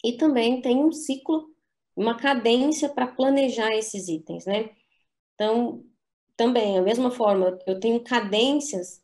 E 0.04 0.14
também 0.14 0.62
tem 0.62 0.84
um 0.84 0.92
ciclo, 0.92 1.54
uma 1.96 2.18
cadência 2.18 2.90
para 2.90 3.06
planejar 3.06 3.72
esses 3.76 4.08
itens, 4.08 4.46
né? 4.48 4.72
Então, 5.36 5.86
também, 6.36 6.76
da 6.76 6.82
mesma 6.82 7.12
forma, 7.12 7.60
eu 7.68 7.80
tenho 7.80 8.04
cadências 8.04 9.02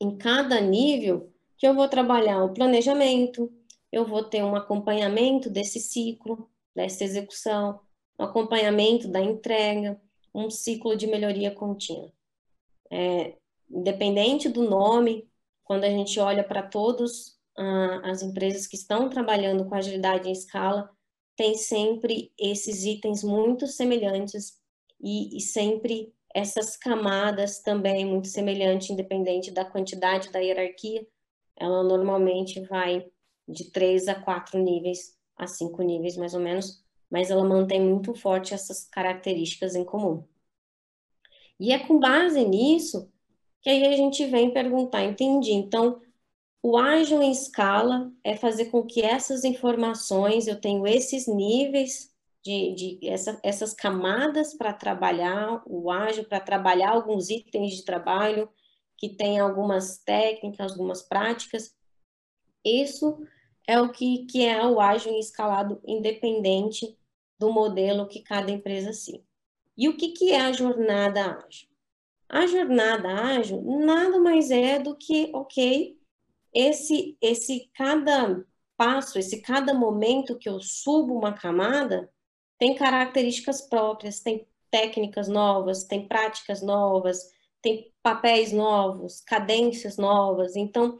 em 0.00 0.16
cada 0.16 0.60
nível 0.60 1.32
que 1.58 1.66
eu 1.66 1.74
vou 1.74 1.88
trabalhar 1.88 2.44
o 2.44 2.54
planejamento, 2.54 3.52
eu 3.90 4.06
vou 4.06 4.22
ter 4.22 4.44
um 4.44 4.54
acompanhamento 4.54 5.50
desse 5.50 5.80
ciclo, 5.80 6.48
dessa 6.74 7.02
execução, 7.04 7.80
um 8.18 8.24
acompanhamento 8.24 9.08
da 9.08 9.20
entrega, 9.20 10.00
um 10.34 10.50
ciclo 10.50 10.96
de 10.96 11.06
melhoria 11.06 11.50
contínua. 11.50 12.12
É, 12.90 13.36
independente 13.70 14.48
do 14.48 14.68
nome, 14.68 15.28
quando 15.64 15.84
a 15.84 15.88
gente 15.88 16.18
olha 16.20 16.44
para 16.44 16.62
todos 16.62 17.38
uh, 17.58 18.04
as 18.04 18.22
empresas 18.22 18.66
que 18.66 18.76
estão 18.76 19.08
trabalhando 19.08 19.64
com 19.64 19.74
agilidade 19.74 20.28
em 20.28 20.32
escala, 20.32 20.90
tem 21.36 21.54
sempre 21.54 22.32
esses 22.38 22.84
itens 22.84 23.22
muito 23.22 23.66
semelhantes 23.66 24.58
e, 25.00 25.36
e 25.36 25.40
sempre 25.40 26.14
essas 26.34 26.76
camadas 26.76 27.60
também 27.60 28.04
muito 28.04 28.28
semelhantes, 28.28 28.90
independente 28.90 29.50
da 29.50 29.64
quantidade 29.64 30.30
da 30.30 30.38
hierarquia, 30.38 31.06
ela 31.56 31.82
normalmente 31.82 32.60
vai 32.62 33.06
de 33.46 33.70
três 33.70 34.08
a 34.08 34.14
quatro 34.14 34.58
níveis, 34.58 35.16
a 35.36 35.46
cinco 35.46 35.82
níveis 35.82 36.16
mais 36.16 36.34
ou 36.34 36.40
menos, 36.40 36.81
mas 37.12 37.30
ela 37.30 37.44
mantém 37.44 37.78
muito 37.78 38.14
forte 38.14 38.54
essas 38.54 38.88
características 38.88 39.74
em 39.74 39.84
comum. 39.84 40.24
E 41.60 41.70
é 41.70 41.78
com 41.78 42.00
base 42.00 42.42
nisso 42.42 43.12
que 43.60 43.70
aí 43.70 43.86
a 43.86 43.96
gente 43.96 44.26
vem 44.26 44.52
perguntar, 44.52 45.04
entendi, 45.04 45.52
então, 45.52 46.00
o 46.62 46.76
ágil 46.76 47.22
em 47.22 47.30
escala 47.30 48.10
é 48.24 48.34
fazer 48.34 48.66
com 48.66 48.84
que 48.84 49.02
essas 49.02 49.44
informações, 49.44 50.48
eu 50.48 50.60
tenho 50.60 50.86
esses 50.86 51.28
níveis 51.28 52.12
de, 52.42 52.74
de 52.74 53.08
essa, 53.08 53.38
essas 53.42 53.72
camadas 53.74 54.54
para 54.54 54.72
trabalhar, 54.72 55.62
o 55.66 55.90
ágil 55.90 56.24
para 56.24 56.40
trabalhar 56.40 56.90
alguns 56.90 57.30
itens 57.30 57.76
de 57.76 57.84
trabalho, 57.84 58.48
que 58.96 59.10
tem 59.10 59.38
algumas 59.38 59.98
técnicas, 59.98 60.72
algumas 60.72 61.02
práticas. 61.02 61.76
Isso 62.64 63.18
é 63.66 63.80
o 63.80 63.92
que, 63.92 64.26
que 64.26 64.44
é 64.44 64.64
o 64.66 64.80
ágil 64.80 65.16
escalado 65.18 65.80
independente 65.86 66.98
do 67.42 67.52
modelo 67.52 68.06
que 68.06 68.22
cada 68.22 68.52
empresa 68.52 68.92
siga. 68.92 69.24
E 69.76 69.88
o 69.88 69.96
que, 69.96 70.12
que 70.12 70.30
é 70.30 70.40
a 70.40 70.52
jornada 70.52 71.44
ágil? 71.44 71.68
A 72.28 72.46
jornada 72.46 73.08
ágil 73.08 73.60
nada 73.84 74.20
mais 74.20 74.52
é 74.52 74.78
do 74.78 74.96
que, 74.96 75.28
ok, 75.34 75.98
esse, 76.54 77.18
esse 77.20 77.68
cada 77.74 78.44
passo, 78.76 79.18
esse 79.18 79.42
cada 79.42 79.74
momento 79.74 80.38
que 80.38 80.48
eu 80.48 80.60
subo 80.60 81.18
uma 81.18 81.32
camada, 81.32 82.08
tem 82.58 82.76
características 82.76 83.60
próprias, 83.62 84.20
tem 84.20 84.46
técnicas 84.70 85.26
novas, 85.26 85.82
tem 85.82 86.06
práticas 86.06 86.62
novas, 86.62 87.28
tem 87.60 87.92
papéis 88.02 88.52
novos, 88.52 89.20
cadências 89.20 89.96
novas. 89.96 90.54
Então, 90.54 90.96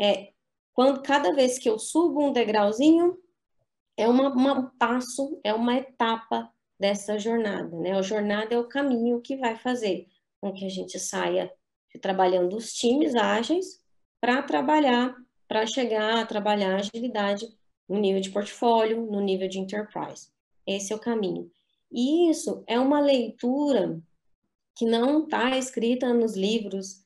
é, 0.00 0.32
quando 0.72 1.02
cada 1.02 1.34
vez 1.34 1.58
que 1.58 1.68
eu 1.68 1.80
subo 1.80 2.22
um 2.22 2.32
degrauzinho, 2.32 3.18
é 3.96 4.08
um 4.08 4.70
passo, 4.78 5.40
é 5.44 5.52
uma 5.52 5.76
etapa 5.76 6.50
dessa 6.78 7.18
jornada, 7.18 7.76
né? 7.78 7.92
A 7.92 8.02
jornada 8.02 8.54
é 8.54 8.58
o 8.58 8.68
caminho 8.68 9.20
que 9.20 9.36
vai 9.36 9.56
fazer 9.56 10.06
com 10.40 10.52
que 10.52 10.66
a 10.66 10.68
gente 10.68 10.98
saia 10.98 11.52
trabalhando 12.00 12.56
os 12.56 12.72
times 12.72 13.14
ágeis 13.14 13.80
para 14.20 14.42
trabalhar, 14.42 15.14
para 15.46 15.66
chegar 15.66 16.18
a 16.18 16.26
trabalhar 16.26 16.74
a 16.74 16.80
agilidade 16.80 17.46
no 17.88 17.98
nível 17.98 18.20
de 18.20 18.30
portfólio, 18.30 19.06
no 19.06 19.20
nível 19.20 19.48
de 19.48 19.58
enterprise. 19.60 20.28
Esse 20.66 20.92
é 20.92 20.96
o 20.96 21.00
caminho. 21.00 21.50
E 21.92 22.28
isso 22.30 22.64
é 22.66 22.78
uma 22.80 23.00
leitura 23.00 24.02
que 24.76 24.84
não 24.84 25.24
está 25.24 25.56
escrita 25.56 26.12
nos 26.12 26.36
livros 26.36 27.04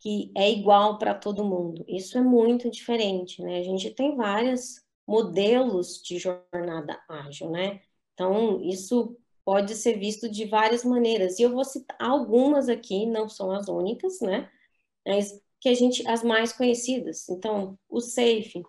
que 0.00 0.32
é 0.36 0.50
igual 0.50 0.98
para 0.98 1.14
todo 1.14 1.44
mundo. 1.44 1.84
Isso 1.88 2.18
é 2.18 2.20
muito 2.20 2.70
diferente, 2.70 3.40
né? 3.40 3.60
A 3.60 3.62
gente 3.62 3.90
tem 3.90 4.16
vários 4.16 4.83
modelos 5.06 6.02
de 6.02 6.18
jornada 6.18 7.00
ágil, 7.08 7.50
né? 7.50 7.80
Então, 8.14 8.60
isso 8.62 9.16
pode 9.44 9.74
ser 9.74 9.98
visto 9.98 10.28
de 10.28 10.46
várias 10.46 10.84
maneiras. 10.84 11.38
E 11.38 11.42
eu 11.42 11.52
vou 11.52 11.64
citar 11.64 11.96
algumas 12.00 12.68
aqui, 12.68 13.06
não 13.06 13.28
são 13.28 13.50
as 13.50 13.68
únicas, 13.68 14.20
né? 14.20 14.50
Mas 15.06 15.40
que 15.60 15.68
a 15.68 15.74
gente, 15.74 16.06
as 16.08 16.22
mais 16.22 16.52
conhecidas. 16.52 17.28
Então, 17.28 17.78
o 17.88 18.00
SAFE, 18.00 18.62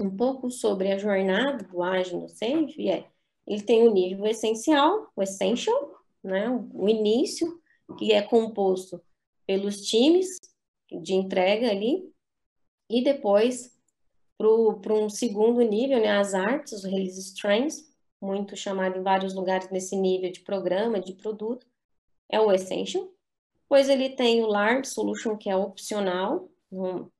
um 0.00 0.16
pouco 0.16 0.50
sobre 0.50 0.90
a 0.92 0.98
jornada 0.98 1.64
do 1.64 1.82
ágil 1.82 2.20
no 2.20 2.28
SAFE 2.28 2.90
é, 2.90 3.08
ele 3.46 3.62
tem 3.62 3.86
o 3.86 3.92
nível 3.92 4.26
essencial, 4.26 5.10
o 5.14 5.22
essential, 5.22 5.96
né? 6.22 6.48
O 6.72 6.88
início, 6.88 7.60
que 7.98 8.12
é 8.12 8.22
composto 8.22 9.00
pelos 9.46 9.82
times 9.82 10.40
de 10.90 11.14
entrega 11.14 11.70
ali, 11.70 12.12
e 12.88 13.02
depois 13.02 13.76
para 14.80 14.94
um 14.94 15.08
segundo 15.08 15.60
nível, 15.60 16.00
né, 16.00 16.18
as 16.18 16.34
artes, 16.34 16.72
os 16.72 16.84
release 16.84 17.20
strengths, 17.20 17.90
muito 18.20 18.56
chamado 18.56 18.98
em 18.98 19.02
vários 19.02 19.34
lugares 19.34 19.70
nesse 19.70 19.96
nível 19.96 20.30
de 20.30 20.40
programa, 20.40 21.00
de 21.00 21.12
produto, 21.12 21.66
é 22.28 22.40
o 22.40 22.52
Essential. 22.52 23.08
Pois 23.68 23.88
ele 23.88 24.10
tem 24.10 24.42
o 24.42 24.46
Large 24.46 24.88
Solution, 24.88 25.36
que 25.36 25.48
é 25.50 25.56
opcional, 25.56 26.48
não, 26.70 27.10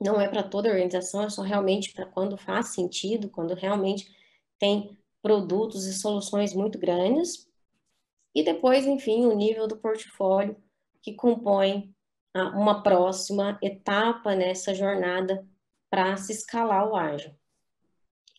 não 0.00 0.20
é 0.20 0.28
para 0.28 0.42
toda 0.42 0.68
a 0.68 0.72
organização, 0.72 1.22
é 1.22 1.30
só 1.30 1.42
realmente 1.42 1.92
para 1.92 2.06
quando 2.06 2.36
faz 2.36 2.68
sentido, 2.68 3.30
quando 3.30 3.54
realmente 3.54 4.14
tem 4.58 4.98
produtos 5.22 5.86
e 5.86 5.94
soluções 5.94 6.54
muito 6.54 6.78
grandes. 6.78 7.48
E 8.34 8.42
depois, 8.42 8.86
enfim, 8.86 9.26
o 9.26 9.34
nível 9.34 9.68
do 9.68 9.76
portfólio 9.76 10.56
que 11.00 11.14
compõe 11.14 11.94
uma 12.34 12.82
próxima 12.82 13.58
etapa 13.62 14.34
nessa 14.34 14.74
jornada 14.74 15.46
para 15.92 16.16
se 16.16 16.32
escalar 16.32 16.88
o 16.88 16.96
ágil. 16.96 17.32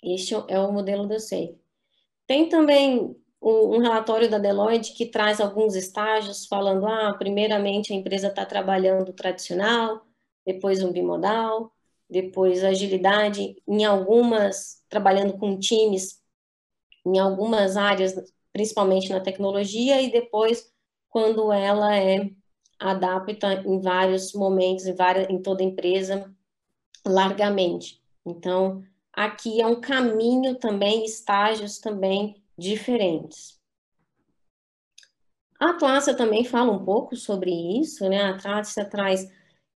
Este 0.02 0.34
é 0.48 0.60
o 0.60 0.72
modelo 0.72 1.06
do 1.08 1.20
SAFE. 1.20 1.56
Tem 2.26 2.50
também 2.50 3.16
um 3.40 3.78
relatório 3.78 4.28
da 4.28 4.40
Deloitte 4.40 4.96
que 4.96 5.06
traz 5.06 5.40
alguns 5.40 5.76
estágios, 5.76 6.48
falando, 6.48 6.88
ah, 6.88 7.14
primeiramente 7.14 7.94
a 7.94 7.96
empresa 7.96 8.30
está 8.30 8.44
trabalhando 8.44 9.14
tradicional, 9.14 10.02
depois 10.44 10.82
um 10.82 10.92
bimodal, 10.92 11.72
depois 12.10 12.64
agilidade, 12.64 13.56
em 13.68 13.86
algumas, 13.86 14.82
trabalhando 14.90 15.38
com 15.38 15.60
times, 15.60 16.20
em 17.06 17.20
algumas 17.20 17.78
áreas, 17.78 18.16
principalmente 18.52 19.12
na 19.12 19.20
tecnologia, 19.20 20.02
e 20.02 20.12
depois, 20.12 20.74
quando 21.08 21.52
ela 21.54 21.96
é 21.96 22.32
adapta 22.80 23.54
em 23.64 23.80
vários 23.80 24.34
momentos, 24.34 24.88
em, 24.88 24.96
várias, 24.96 25.30
em 25.30 25.40
toda 25.40 25.62
empresa, 25.62 26.34
largamente. 27.06 28.02
Então, 28.26 28.84
aqui 29.12 29.62
é 29.62 29.68
um 29.68 29.80
caminho 29.80 30.56
também, 30.56 31.04
estágios 31.06 31.80
também 31.80 32.42
diferentes. 32.58 33.60
A 35.60 35.72
Atlásia 35.72 36.16
também 36.16 36.44
fala 36.44 36.72
um 36.72 36.84
pouco 36.84 37.16
sobre 37.16 37.52
isso, 37.80 38.08
né? 38.10 38.22
A 38.22 38.32
Atlásia 38.32 38.86
traz 38.86 39.30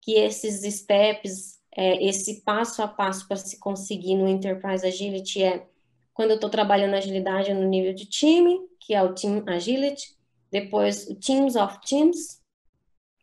que 0.01 0.13
esses 0.13 0.63
steps, 0.81 1.61
é, 1.77 2.03
esse 2.05 2.43
passo 2.43 2.83
a 2.83 2.89
passo 2.89 3.27
para 3.27 3.37
se 3.37 3.59
conseguir 3.59 4.17
no 4.17 4.29
Enterprise 4.29 4.87
Agility 4.87 5.43
é 5.43 5.67
quando 6.13 6.31
eu 6.31 6.37
estou 6.37 6.49
trabalhando 6.49 6.95
agilidade 6.95 7.53
no 7.53 7.67
nível 7.67 7.93
de 7.93 8.07
time, 8.07 8.61
que 8.81 8.95
é 8.95 9.03
o 9.03 9.15
Team 9.15 9.45
Agility, 9.49 10.17
depois 10.51 11.09
o 11.09 11.17
Teams 11.17 11.57
of 11.57 11.81
Teams, 11.81 12.41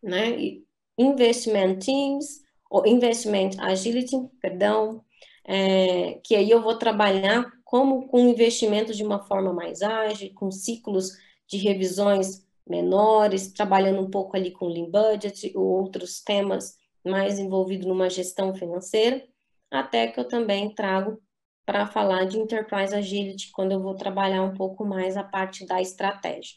né? 0.03 0.60
Investment 0.98 1.79
Teams, 1.79 2.41
ou 2.71 2.87
Investment 2.87 3.51
Agility, 3.59 4.15
perdão, 4.39 5.03
é, 5.43 6.13
que 6.23 6.33
aí 6.33 6.49
eu 6.49 6.61
vou 6.61 6.77
trabalhar 6.77 7.51
como 7.65 8.07
com 8.07 8.29
investimento 8.29 8.93
de 8.93 9.03
uma 9.03 9.19
forma 9.25 9.51
mais 9.51 9.81
ágil, 9.81 10.33
com 10.33 10.49
ciclos 10.49 11.11
de 11.45 11.57
revisões 11.57 12.47
menores, 12.65 13.51
trabalhando 13.51 14.01
um 14.01 14.09
pouco 14.09 14.37
ali 14.37 14.51
com 14.51 14.67
Lean 14.67 14.89
Budget 14.89 15.51
ou 15.53 15.65
outros 15.65 16.21
temas 16.21 16.77
mais 17.05 17.39
envolvidos 17.39 17.85
numa 17.85 18.09
gestão 18.09 18.55
financeira, 18.55 19.21
até 19.69 20.07
que 20.07 20.19
eu 20.19 20.27
também 20.27 20.73
trago 20.73 21.21
para 21.65 21.85
falar 21.85 22.25
de 22.25 22.39
Enterprise 22.39 22.95
Agility, 22.95 23.51
quando 23.51 23.73
eu 23.73 23.81
vou 23.81 23.95
trabalhar 23.95 24.43
um 24.43 24.53
pouco 24.53 24.85
mais 24.85 25.17
a 25.17 25.23
parte 25.23 25.65
da 25.65 25.81
estratégia. 25.81 26.55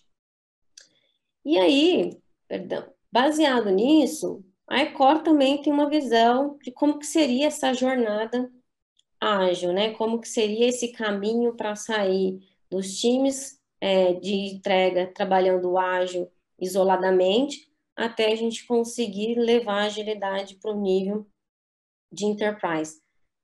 E 1.44 1.58
aí, 1.58 2.16
perdão, 2.46 2.88
baseado 3.10 3.68
nisso, 3.70 4.44
a 4.66 4.82
Ecor 4.82 5.22
também 5.22 5.60
tem 5.60 5.72
uma 5.72 5.88
visão 5.88 6.58
de 6.62 6.72
como 6.72 6.98
que 6.98 7.06
seria 7.06 7.46
essa 7.46 7.72
jornada 7.74 8.50
ágil, 9.20 9.72
né? 9.72 9.92
Como 9.94 10.20
que 10.20 10.28
seria 10.28 10.68
esse 10.68 10.92
caminho 10.92 11.54
para 11.54 11.76
sair 11.76 12.40
dos 12.70 12.98
times 12.98 13.60
é, 13.80 14.14
de 14.14 14.54
entrega 14.54 15.06
trabalhando 15.14 15.76
ágil 15.76 16.30
isoladamente, 16.58 17.70
até 17.96 18.32
a 18.32 18.36
gente 18.36 18.66
conseguir 18.66 19.36
levar 19.36 19.82
a 19.82 19.86
agilidade 19.86 20.56
para 20.56 20.72
o 20.72 20.80
nível 20.80 21.26
de 22.10 22.24
enterprise. 22.24 23.00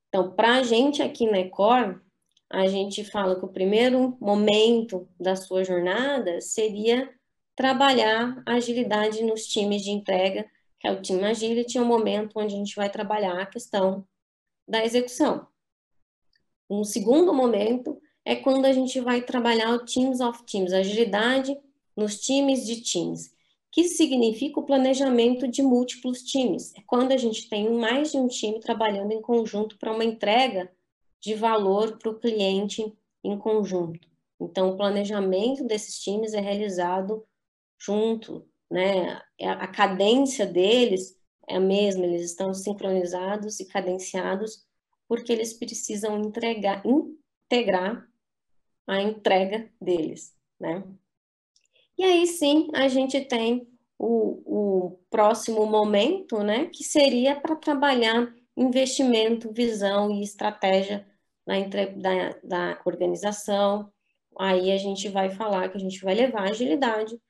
Então, 0.09 0.35
para 0.35 0.57
a 0.57 0.63
gente 0.63 1.03
aqui 1.03 1.31
na 1.31 1.39
Ecor, 1.41 2.01
a 2.49 2.67
gente 2.67 3.05
fala 3.05 3.39
que 3.39 3.45
o 3.45 3.53
primeiro 3.53 4.17
momento 4.21 5.09
da 5.19 5.37
sua 5.37 5.63
jornada 5.63 6.41
seria 6.41 7.09
trabalhar 7.55 8.43
agilidade 8.47 9.23
nos 9.23 9.47
times 9.47 9.83
de 9.83 9.91
entrega, 9.91 10.51
que 10.81 10.89
é 10.89 10.93
o 10.93 11.03
Team 11.03 11.23
Agility, 11.25 11.77
é 11.77 11.83
o 11.83 11.85
momento 11.85 12.39
onde 12.39 12.55
a 12.55 12.59
gente 12.59 12.75
vai 12.75 12.89
trabalhar 12.89 13.39
a 13.39 13.47
questão 13.47 14.05
da 14.67 14.83
execução. 14.85 15.47
Um 16.69 16.83
segundo 16.83 17.35
momento 17.35 18.01
é 18.25 18.35
quando 18.35 18.65
a 18.65 18.73
gente 18.73 18.99
vai 19.01 19.21
trabalhar 19.21 19.75
o 19.75 19.85
Teams 19.85 20.21
of 20.21 20.43
Teams, 20.45 20.73
agilidade 20.73 21.57
nos 21.95 22.19
times 22.19 22.65
de 22.65 22.81
times, 22.81 23.35
que 23.71 23.85
significa 23.85 24.59
o 24.59 24.65
planejamento 24.65 25.47
de 25.47 25.63
múltiplos 25.63 26.23
times. 26.23 26.73
É 26.75 26.81
quando 26.87 27.13
a 27.13 27.17
gente 27.17 27.49
tem 27.49 27.71
mais 27.71 28.13
de 28.13 28.17
um 28.17 28.27
time 28.27 28.59
trabalhando 28.59 29.13
em 29.13 29.21
conjunto 29.21 29.77
para 29.79 29.93
uma 29.93 30.05
entrega 30.05 30.73
de 31.21 31.35
valor 31.35 31.99
para 31.99 32.11
o 32.11 32.19
cliente 32.19 32.93
em 33.23 33.39
conjunto. 33.39 34.09
Então, 34.41 34.71
o 34.71 34.77
planejamento 34.77 35.65
desses 35.65 36.01
times 36.01 36.33
é 36.33 36.41
realizado 36.41 37.23
junto, 37.79 38.47
né? 38.71 39.21
É 39.39 39.49
a 39.49 39.67
cadência 39.67 40.47
deles 40.47 41.19
é 41.49 41.57
a 41.57 41.61
mesma, 41.61 42.07
eles 42.07 42.23
estão 42.23 42.55
sincronizados 42.55 43.59
e 43.59 43.67
cadenciados 43.67 44.65
porque 45.09 45.33
eles 45.33 45.53
precisam 45.53 46.17
entregar, 46.21 46.83
integrar 46.87 48.07
a 48.87 49.03
entrega 49.03 49.69
deles, 49.81 50.33
né? 50.59 50.85
E 51.99 52.05
aí 52.05 52.27
sim 52.27 52.69
a 52.73 52.87
gente 52.87 53.21
tem 53.21 53.69
o, 53.99 54.87
o 54.87 54.99
próximo 55.11 55.67
momento, 55.67 56.39
né? 56.43 56.67
Que 56.67 56.85
seria 56.85 57.39
para 57.39 57.57
trabalhar 57.57 58.33
investimento, 58.57 59.53
visão 59.53 60.11
e 60.13 60.23
estratégia 60.23 61.07
da, 61.45 61.59
da, 61.97 62.39
da 62.45 62.83
organização. 62.85 63.93
Aí 64.39 64.71
a 64.71 64.77
gente 64.77 65.09
vai 65.09 65.31
falar 65.31 65.69
que 65.69 65.77
a 65.77 65.81
gente 65.81 66.01
vai 66.03 66.15
levar 66.15 66.49
agilidade 66.49 67.21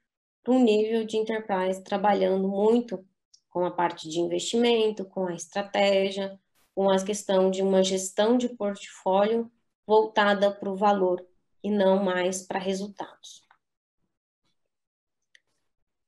para 0.42 0.52
um 0.52 0.62
nível 0.62 1.04
de 1.04 1.16
enterprise 1.16 1.82
trabalhando 1.82 2.48
muito 2.48 3.04
com 3.50 3.64
a 3.64 3.70
parte 3.70 4.08
de 4.08 4.20
investimento, 4.20 5.04
com 5.04 5.26
a 5.26 5.34
estratégia, 5.34 6.38
com 6.74 6.90
a 6.90 7.04
questão 7.04 7.50
de 7.50 7.62
uma 7.62 7.82
gestão 7.82 8.38
de 8.38 8.48
portfólio 8.48 9.50
voltada 9.86 10.50
para 10.50 10.70
o 10.70 10.76
valor 10.76 11.26
e 11.62 11.70
não 11.70 12.02
mais 12.02 12.46
para 12.46 12.58
resultados. 12.58 13.42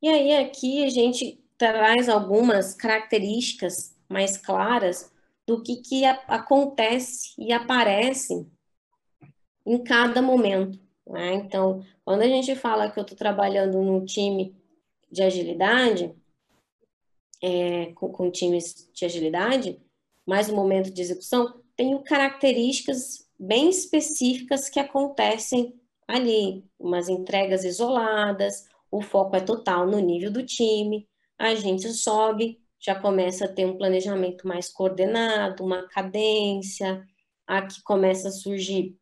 E 0.01 0.09
aí 0.09 0.37
aqui 0.37 0.85
a 0.85 0.89
gente 0.89 1.45
traz 1.59 2.09
algumas 2.09 2.75
características 2.75 3.97
mais 4.09 4.37
claras 4.37 5.13
do 5.47 5.63
que, 5.63 5.77
que 5.77 6.05
acontece 6.05 7.35
e 7.39 7.53
aparece 7.53 8.47
em 9.65 9.83
cada 9.83 10.21
momento. 10.21 10.79
Né? 11.07 11.35
Então, 11.35 11.85
quando 12.05 12.23
a 12.23 12.29
gente 12.29 12.55
fala 12.55 12.91
que 12.91 12.99
eu 12.99 13.03
estou 13.03 13.17
trabalhando 13.17 13.81
num 13.83 14.05
time 14.05 14.55
de 15.11 15.23
agilidade, 15.23 16.15
é, 17.43 17.93
com, 17.95 18.11
com 18.11 18.31
times 18.31 18.89
de 18.95 19.05
agilidade, 19.05 19.81
mais 20.27 20.49
o 20.49 20.55
momento 20.55 20.91
de 20.91 21.03
execução, 21.03 21.61
tem 21.77 22.01
características 22.03 23.29
bem 23.39 23.69
específicas 23.69 24.69
que 24.69 24.79
acontecem 24.79 25.75
ali, 26.07 26.65
umas 26.79 27.09
entregas 27.09 27.65
isoladas, 27.65 28.67
o 28.91 29.01
foco 29.01 29.35
é 29.37 29.41
total 29.41 29.87
no 29.87 29.99
nível 29.99 30.31
do 30.31 30.45
time, 30.45 31.09
a 31.39 31.55
gente 31.55 31.89
sobe, 31.93 32.61
já 32.79 32.95
começa 32.95 33.47
a 33.47 33.53
ter 33.53 33.65
um 33.65 33.77
planejamento 33.77 34.47
mais 34.47 34.69
coordenado, 34.69 35.65
uma 35.65 35.89
cadência, 35.89 37.05
aqui 37.47 37.83
começa 37.83 38.29
a 38.29 38.33
surgir 38.33 38.97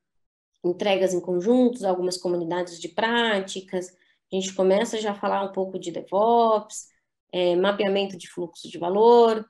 entregas 0.64 1.14
em 1.14 1.20
conjuntos, 1.20 1.84
algumas 1.84 2.16
comunidades 2.16 2.78
de 2.80 2.88
práticas, 2.88 3.88
a 4.32 4.36
gente 4.36 4.54
começa 4.54 5.00
já 5.00 5.12
a 5.12 5.14
falar 5.14 5.42
um 5.42 5.52
pouco 5.52 5.78
de 5.78 5.90
DevOps, 5.90 6.88
é, 7.32 7.56
mapeamento 7.56 8.16
de 8.16 8.28
fluxo 8.28 8.68
de 8.68 8.78
valor, 8.78 9.44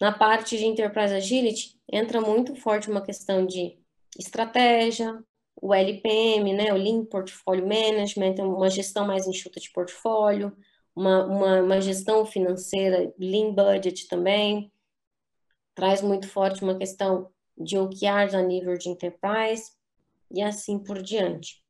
na 0.00 0.12
parte 0.12 0.56
de 0.56 0.64
Enterprise 0.64 1.14
Agility, 1.14 1.78
entra 1.90 2.20
muito 2.20 2.56
forte 2.56 2.90
uma 2.90 3.02
questão 3.02 3.44
de 3.44 3.78
estratégia, 4.18 5.22
o 5.60 5.74
LPM, 5.74 6.54
né, 6.54 6.72
o 6.72 6.76
Lean 6.76 7.04
Portfolio 7.04 7.66
Management, 7.66 8.36
uma 8.42 8.70
gestão 8.70 9.06
mais 9.06 9.26
enxuta 9.26 9.60
de 9.60 9.70
portfólio, 9.70 10.56
uma, 10.96 11.26
uma, 11.26 11.60
uma 11.60 11.80
gestão 11.80 12.24
financeira, 12.24 13.12
Lean 13.18 13.52
Budget 13.52 14.08
também, 14.08 14.72
traz 15.74 16.00
muito 16.00 16.26
forte 16.26 16.62
uma 16.62 16.76
questão 16.76 17.30
de 17.56 17.78
OKRs 17.78 18.34
a 18.34 18.42
nível 18.42 18.76
de 18.78 18.88
enterprise 18.88 19.70
e 20.30 20.42
assim 20.42 20.78
por 20.78 21.02
diante. 21.02 21.62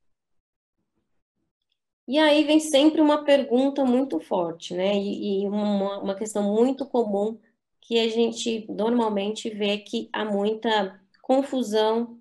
E 2.06 2.18
aí 2.18 2.44
vem 2.44 2.58
sempre 2.58 3.00
uma 3.00 3.24
pergunta 3.24 3.84
muito 3.84 4.18
forte, 4.18 4.74
né? 4.74 4.96
E, 4.96 5.42
e 5.44 5.48
uma, 5.48 5.98
uma 6.00 6.14
questão 6.14 6.42
muito 6.42 6.84
comum 6.84 7.38
que 7.80 7.98
a 7.98 8.08
gente 8.08 8.66
normalmente 8.68 9.48
vê 9.50 9.78
que 9.78 10.08
há 10.12 10.24
muita 10.24 11.00
confusão 11.22 12.20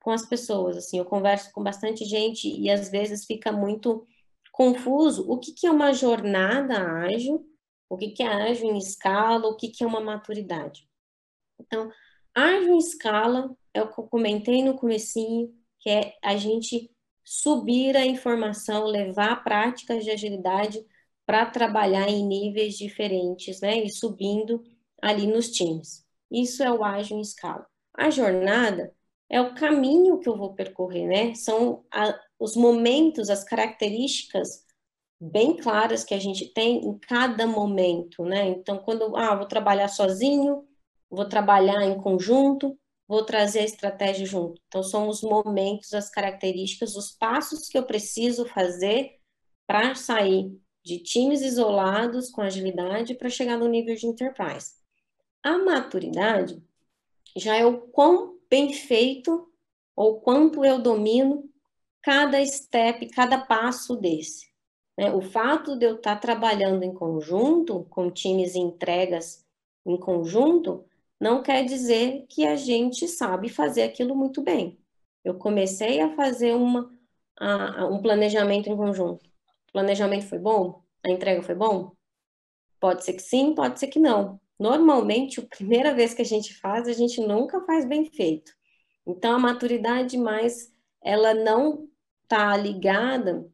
com 0.00 0.10
as 0.10 0.26
pessoas. 0.26 0.76
Assim, 0.76 0.98
eu 0.98 1.04
converso 1.04 1.52
com 1.52 1.62
bastante 1.62 2.04
gente 2.04 2.48
e 2.48 2.70
às 2.70 2.88
vezes 2.88 3.24
fica 3.26 3.52
muito 3.52 4.06
confuso 4.52 5.24
o 5.30 5.38
que, 5.38 5.52
que 5.52 5.66
é 5.68 5.70
uma 5.70 5.92
jornada 5.92 6.76
ágil, 7.04 7.46
o 7.88 7.96
que, 7.96 8.08
que 8.10 8.22
é 8.22 8.26
ágil 8.26 8.70
em 8.70 8.78
escala, 8.78 9.46
o 9.46 9.56
que, 9.56 9.68
que 9.68 9.84
é 9.84 9.86
uma 9.86 10.00
maturidade. 10.00 10.88
Então, 11.60 11.92
ágil 12.34 12.74
em 12.74 12.78
escala 12.78 13.56
é 13.72 13.82
o 13.82 13.92
que 13.92 14.00
eu 14.00 14.04
comentei 14.08 14.64
no 14.64 14.76
comecinho, 14.76 15.54
que 15.80 15.90
é 15.90 16.14
a 16.22 16.36
gente 16.36 16.90
subir 17.24 17.96
a 17.96 18.06
informação, 18.06 18.86
levar 18.86 19.44
práticas 19.44 20.04
de 20.04 20.10
agilidade 20.10 20.84
para 21.26 21.44
trabalhar 21.44 22.08
em 22.08 22.26
níveis 22.26 22.76
diferentes, 22.76 23.60
né? 23.60 23.84
E 23.84 23.90
subindo 23.90 24.62
ali 25.02 25.26
nos 25.26 25.50
times. 25.50 26.06
Isso 26.30 26.62
é 26.62 26.72
o 26.72 26.82
ágil 26.82 27.18
em 27.18 27.20
escala. 27.20 27.66
A 27.94 28.10
jornada 28.10 28.94
é 29.28 29.40
o 29.40 29.54
caminho 29.54 30.18
que 30.18 30.28
eu 30.28 30.36
vou 30.36 30.54
percorrer, 30.54 31.06
né? 31.06 31.34
São 31.34 31.84
a, 31.92 32.18
os 32.38 32.56
momentos, 32.56 33.28
as 33.28 33.44
características 33.44 34.64
bem 35.20 35.56
claras 35.56 36.04
que 36.04 36.14
a 36.14 36.18
gente 36.18 36.46
tem 36.52 36.78
em 36.78 36.98
cada 36.98 37.46
momento, 37.46 38.24
né? 38.24 38.46
Então, 38.48 38.78
quando 38.78 39.16
ah, 39.16 39.34
vou 39.34 39.46
trabalhar 39.46 39.88
sozinho, 39.88 40.64
vou 41.10 41.28
trabalhar 41.28 41.82
em 41.82 42.00
conjunto, 42.00 42.78
vou 43.08 43.24
trazer 43.24 43.60
a 43.60 43.64
estratégia 43.64 44.26
junto. 44.26 44.60
Então, 44.68 44.82
são 44.82 45.08
os 45.08 45.22
momentos, 45.22 45.94
as 45.94 46.10
características, 46.10 46.94
os 46.94 47.10
passos 47.10 47.68
que 47.68 47.78
eu 47.78 47.84
preciso 47.84 48.44
fazer 48.44 49.16
para 49.66 49.94
sair 49.94 50.54
de 50.84 50.98
times 50.98 51.40
isolados 51.40 52.30
com 52.30 52.42
agilidade 52.42 53.14
para 53.14 53.30
chegar 53.30 53.56
no 53.56 53.66
nível 53.66 53.94
de 53.94 54.06
enterprise. 54.06 54.72
A 55.42 55.58
maturidade 55.58 56.62
já 57.36 57.56
é 57.56 57.64
o 57.64 57.80
quão 57.88 58.38
bem 58.50 58.72
feito 58.72 59.50
ou 59.96 60.20
quanto 60.20 60.64
eu 60.64 60.80
domino 60.80 61.48
cada 62.02 62.44
step, 62.44 63.08
cada 63.10 63.38
passo 63.38 63.96
desse. 63.96 64.46
Né? 64.96 65.12
O 65.12 65.20
fato 65.20 65.76
de 65.76 65.86
eu 65.86 65.96
estar 65.96 66.16
trabalhando 66.16 66.82
em 66.82 66.94
conjunto, 66.94 67.84
com 67.90 68.10
times 68.10 68.54
e 68.54 68.58
entregas 68.58 69.44
em 69.84 69.98
conjunto, 69.98 70.87
não 71.20 71.42
quer 71.42 71.64
dizer 71.64 72.26
que 72.28 72.46
a 72.46 72.56
gente 72.56 73.08
sabe 73.08 73.48
fazer 73.48 73.82
aquilo 73.82 74.14
muito 74.14 74.42
bem. 74.42 74.78
Eu 75.24 75.34
comecei 75.34 76.00
a 76.00 76.14
fazer 76.14 76.54
uma, 76.54 76.90
a, 77.38 77.86
um 77.86 78.00
planejamento 78.00 78.68
em 78.68 78.76
conjunto. 78.76 79.24
O 79.68 79.72
planejamento 79.72 80.26
foi 80.26 80.38
bom? 80.38 80.82
A 81.04 81.10
entrega 81.10 81.42
foi 81.42 81.54
bom? 81.54 81.92
Pode 82.80 83.04
ser 83.04 83.14
que 83.14 83.22
sim, 83.22 83.54
pode 83.54 83.78
ser 83.80 83.88
que 83.88 83.98
não. 83.98 84.40
Normalmente, 84.58 85.40
a 85.40 85.46
primeira 85.46 85.94
vez 85.94 86.14
que 86.14 86.22
a 86.22 86.24
gente 86.24 86.54
faz, 86.54 86.88
a 86.88 86.92
gente 86.92 87.20
nunca 87.20 87.60
faz 87.62 87.84
bem 87.84 88.04
feito. 88.04 88.52
Então, 89.06 89.34
a 89.34 89.38
maturidade 89.38 90.16
mais, 90.16 90.72
ela 91.02 91.34
não 91.34 91.88
está 92.22 92.56
ligada 92.56 93.48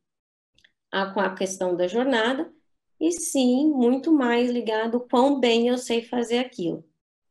a, 0.91 1.07
com 1.07 1.21
a 1.21 1.35
questão 1.35 1.77
da 1.77 1.87
jornada, 1.87 2.53
e 3.01 3.13
sim 3.13 3.69
muito 3.71 4.13
mais 4.13 4.51
ligado 4.51 5.01
quão 5.11 5.41
bem 5.41 5.69
eu 5.69 5.79
sei 5.79 6.03
fazer 6.03 6.39
aquilo. 6.39 6.85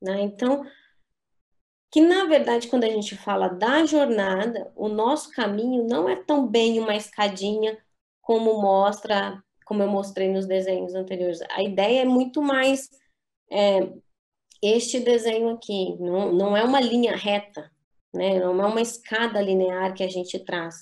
Né? 0.04 0.22
Então, 0.22 0.66
que 1.92 2.02
na 2.02 2.26
verdade, 2.26 2.68
quando 2.68 2.84
a 2.84 2.90
gente 2.90 3.16
fala 3.16 3.48
da 3.48 3.86
jornada, 3.86 4.72
o 4.76 4.90
nosso 4.90 5.32
caminho 5.32 5.88
não 5.88 6.10
é 6.10 6.16
tão 6.16 6.48
bem 6.48 6.80
uma 6.80 6.96
escadinha 6.96 7.78
como 8.22 8.62
mostra, 8.62 9.42
como 9.66 9.82
eu 9.82 9.88
mostrei 9.88 10.30
nos 10.30 10.46
desenhos 10.46 10.94
anteriores. 10.94 11.40
A 11.52 11.64
ideia 11.64 12.02
é 12.02 12.06
muito 12.06 12.42
mais 12.42 12.90
é, 13.52 13.90
este 14.62 15.00
desenho 15.00 15.50
aqui, 15.50 15.96
não, 16.00 16.32
não 16.34 16.58
é 16.58 16.64
uma 16.64 16.82
linha 16.82 17.16
reta, 17.16 17.72
né? 18.14 18.40
não 18.40 18.62
é 18.62 18.68
uma 18.68 18.82
escada 18.82 19.42
linear 19.42 19.94
que 19.94 20.04
a 20.04 20.10
gente 20.10 20.38
traz. 20.40 20.76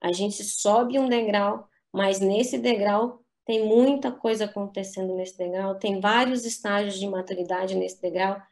A 0.00 0.12
gente 0.12 0.42
sobe 0.42 0.98
um 0.98 1.08
degrau 1.08 1.68
mas 1.94 2.18
nesse 2.18 2.58
degrau 2.58 3.20
tem 3.46 3.64
muita 3.64 4.10
coisa 4.10 4.46
acontecendo 4.46 5.14
nesse 5.14 5.38
degrau, 5.38 5.78
tem 5.78 6.00
vários 6.00 6.44
estágios 6.44 6.98
de 6.98 7.06
maturidade 7.06 7.76
nesse 7.76 8.02
degrau, 8.02 8.42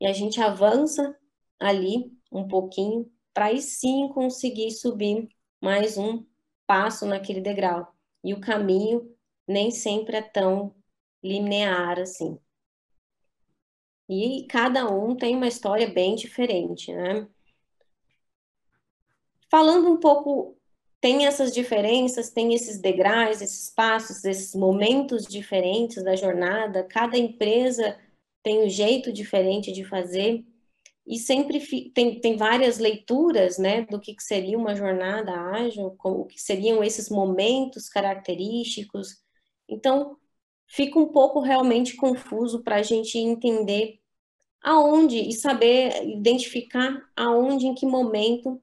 e 0.00 0.06
a 0.06 0.12
gente 0.12 0.40
avança 0.40 1.16
ali 1.58 2.10
um 2.32 2.48
pouquinho 2.48 3.10
para 3.34 3.46
aí 3.46 3.60
sim 3.60 4.08
conseguir 4.08 4.70
subir 4.70 5.28
mais 5.60 5.98
um 5.98 6.24
passo 6.66 7.06
naquele 7.06 7.40
degrau. 7.40 7.94
E 8.24 8.32
o 8.32 8.40
caminho 8.40 9.14
nem 9.46 9.70
sempre 9.70 10.16
é 10.16 10.22
tão 10.22 10.74
linear 11.22 11.98
assim. 11.98 12.38
E 14.08 14.46
cada 14.48 14.90
um 14.90 15.14
tem 15.14 15.36
uma 15.36 15.46
história 15.46 15.88
bem 15.88 16.14
diferente, 16.16 16.92
né? 16.92 17.28
Falando 19.50 19.90
um 19.90 19.98
pouco 19.98 20.56
tem 21.00 21.26
essas 21.26 21.52
diferenças, 21.52 22.30
tem 22.30 22.52
esses 22.54 22.78
degraus, 22.78 23.40
esses 23.40 23.70
passos, 23.70 24.24
esses 24.24 24.54
momentos 24.54 25.26
diferentes 25.26 26.02
da 26.04 26.14
jornada, 26.14 26.84
cada 26.84 27.16
empresa 27.16 27.98
tem 28.42 28.64
um 28.64 28.68
jeito 28.68 29.12
diferente 29.12 29.72
de 29.72 29.84
fazer, 29.84 30.44
e 31.06 31.18
sempre 31.18 31.60
tem, 31.92 32.20
tem 32.20 32.36
várias 32.36 32.78
leituras, 32.78 33.58
né, 33.58 33.82
do 33.82 34.00
que 34.00 34.14
seria 34.20 34.56
uma 34.56 34.76
jornada 34.76 35.32
ágil, 35.32 35.96
o 36.04 36.24
que 36.26 36.40
seriam 36.40 36.84
esses 36.84 37.08
momentos 37.08 37.88
característicos, 37.88 39.22
então 39.68 40.16
fica 40.68 40.98
um 40.98 41.08
pouco 41.08 41.40
realmente 41.40 41.96
confuso 41.96 42.62
para 42.62 42.76
a 42.76 42.82
gente 42.82 43.18
entender 43.18 43.98
aonde 44.62 45.18
e 45.18 45.32
saber 45.32 46.06
identificar 46.06 47.02
aonde, 47.16 47.66
em 47.66 47.74
que 47.74 47.86
momento 47.86 48.62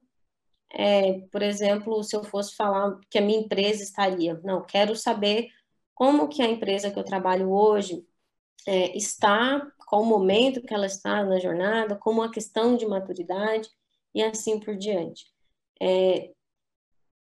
é, 0.70 1.20
por 1.32 1.42
exemplo, 1.42 2.02
se 2.04 2.14
eu 2.14 2.22
fosse 2.24 2.54
falar 2.54 2.98
que 3.10 3.18
a 3.18 3.22
minha 3.22 3.40
empresa 3.40 3.82
estaria, 3.82 4.40
não, 4.44 4.64
quero 4.64 4.94
saber 4.94 5.48
como 5.94 6.28
que 6.28 6.42
a 6.42 6.48
empresa 6.48 6.90
que 6.90 6.98
eu 6.98 7.04
trabalho 7.04 7.50
hoje 7.50 8.06
é, 8.66 8.96
está, 8.96 9.66
qual 9.86 10.02
o 10.02 10.06
momento 10.06 10.62
que 10.62 10.74
ela 10.74 10.86
está 10.86 11.24
na 11.24 11.38
jornada, 11.38 11.96
como 11.96 12.22
a 12.22 12.30
questão 12.30 12.76
de 12.76 12.86
maturidade 12.86 13.68
e 14.14 14.22
assim 14.22 14.58
por 14.60 14.76
diante. 14.76 15.26
É, 15.80 16.30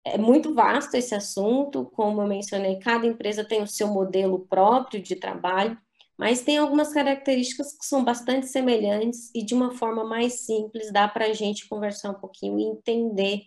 é 0.06 0.18
muito 0.18 0.54
vasto 0.54 0.96
esse 0.96 1.14
assunto, 1.14 1.86
como 1.86 2.22
eu 2.22 2.28
mencionei, 2.28 2.80
cada 2.80 3.06
empresa 3.06 3.46
tem 3.46 3.62
o 3.62 3.68
seu 3.68 3.88
modelo 3.88 4.40
próprio 4.48 5.02
de 5.02 5.16
trabalho, 5.16 5.78
mas 6.18 6.42
tem 6.42 6.58
algumas 6.58 6.92
características 6.94 7.78
que 7.78 7.86
são 7.86 8.04
bastante 8.04 8.48
semelhantes 8.48 9.32
e 9.34 9.44
de 9.44 9.54
uma 9.54 9.72
forma 9.72 10.04
mais 10.04 10.42
simples 10.42 10.92
dá 10.92 11.08
para 11.08 11.26
a 11.26 11.34
gente 11.34 11.68
conversar 11.70 12.12
um 12.12 12.20
pouquinho 12.20 12.60
e 12.60 12.64
entender 12.64 13.44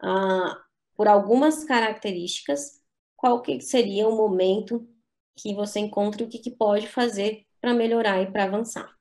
ah, 0.00 0.56
por 0.94 1.08
algumas 1.08 1.64
características 1.64 2.80
qual 3.16 3.40
que 3.42 3.60
seria 3.60 4.08
o 4.08 4.16
momento 4.16 4.86
que 5.36 5.54
você 5.54 5.80
encontra 5.80 6.22
e 6.22 6.26
o 6.26 6.28
que, 6.28 6.38
que 6.38 6.50
pode 6.50 6.86
fazer 6.88 7.46
para 7.60 7.74
melhorar 7.74 8.22
e 8.22 8.30
para 8.30 8.44
avançar. 8.44 8.94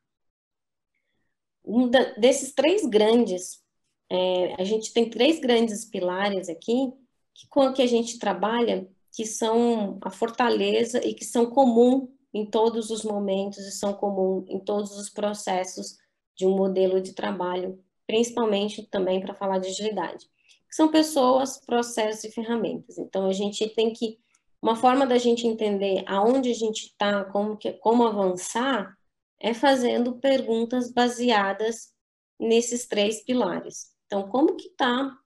Um 1.64 1.90
da, 1.90 2.14
desses 2.14 2.54
três 2.54 2.86
grandes, 2.86 3.64
é, 4.10 4.56
a 4.62 4.64
gente 4.64 4.94
tem 4.94 5.10
três 5.10 5.40
grandes 5.40 5.86
pilares 5.86 6.50
aqui 6.50 6.92
que 7.34 7.48
com 7.48 7.72
que 7.74 7.82
a 7.82 7.88
gente 7.88 8.20
trabalha 8.20 8.88
que 9.12 9.26
são 9.26 9.98
a 10.02 10.10
fortaleza 10.10 11.06
e 11.06 11.14
que 11.14 11.26
são 11.26 11.46
comum 11.46 12.10
em 12.34 12.46
todos 12.46 12.90
os 12.90 13.04
momentos 13.04 13.60
e 13.60 13.72
são 13.72 13.94
comuns 13.94 14.50
em 14.50 14.60
todos 14.60 14.98
os 14.98 15.10
processos 15.10 15.98
de 16.36 16.46
um 16.46 16.56
modelo 16.56 17.02
de 17.02 17.14
trabalho, 17.14 17.84
principalmente 18.08 18.84
também 18.84 19.20
para 19.20 19.36
falar 19.36 19.60
de 19.60 19.68
agilidade. 19.68 20.30
São 20.72 20.90
pessoas, 20.90 21.58
processos 21.58 22.24
e 22.24 22.32
ferramentas. 22.32 22.98
Então, 22.98 23.26
a 23.28 23.34
gente 23.34 23.68
tem 23.76 23.92
que, 23.92 24.18
uma 24.62 24.76
forma 24.76 25.06
da 25.06 25.18
gente 25.18 25.48
entender 25.48 26.04
aonde 26.06 26.52
a 26.52 26.54
gente 26.54 26.88
está, 26.88 27.26
como, 27.26 27.58
que, 27.58 27.74
como 27.74 28.06
avançar, 28.06 28.96
é 29.40 29.54
fazendo 29.54 30.20
perguntas 30.20 30.92
baseadas 30.92 31.94
nesses 32.40 32.88
três 32.88 33.24
pilares. 33.24 33.92
Então, 34.06 34.30
como 34.30 34.56
que 34.56 34.68
está 34.68 35.18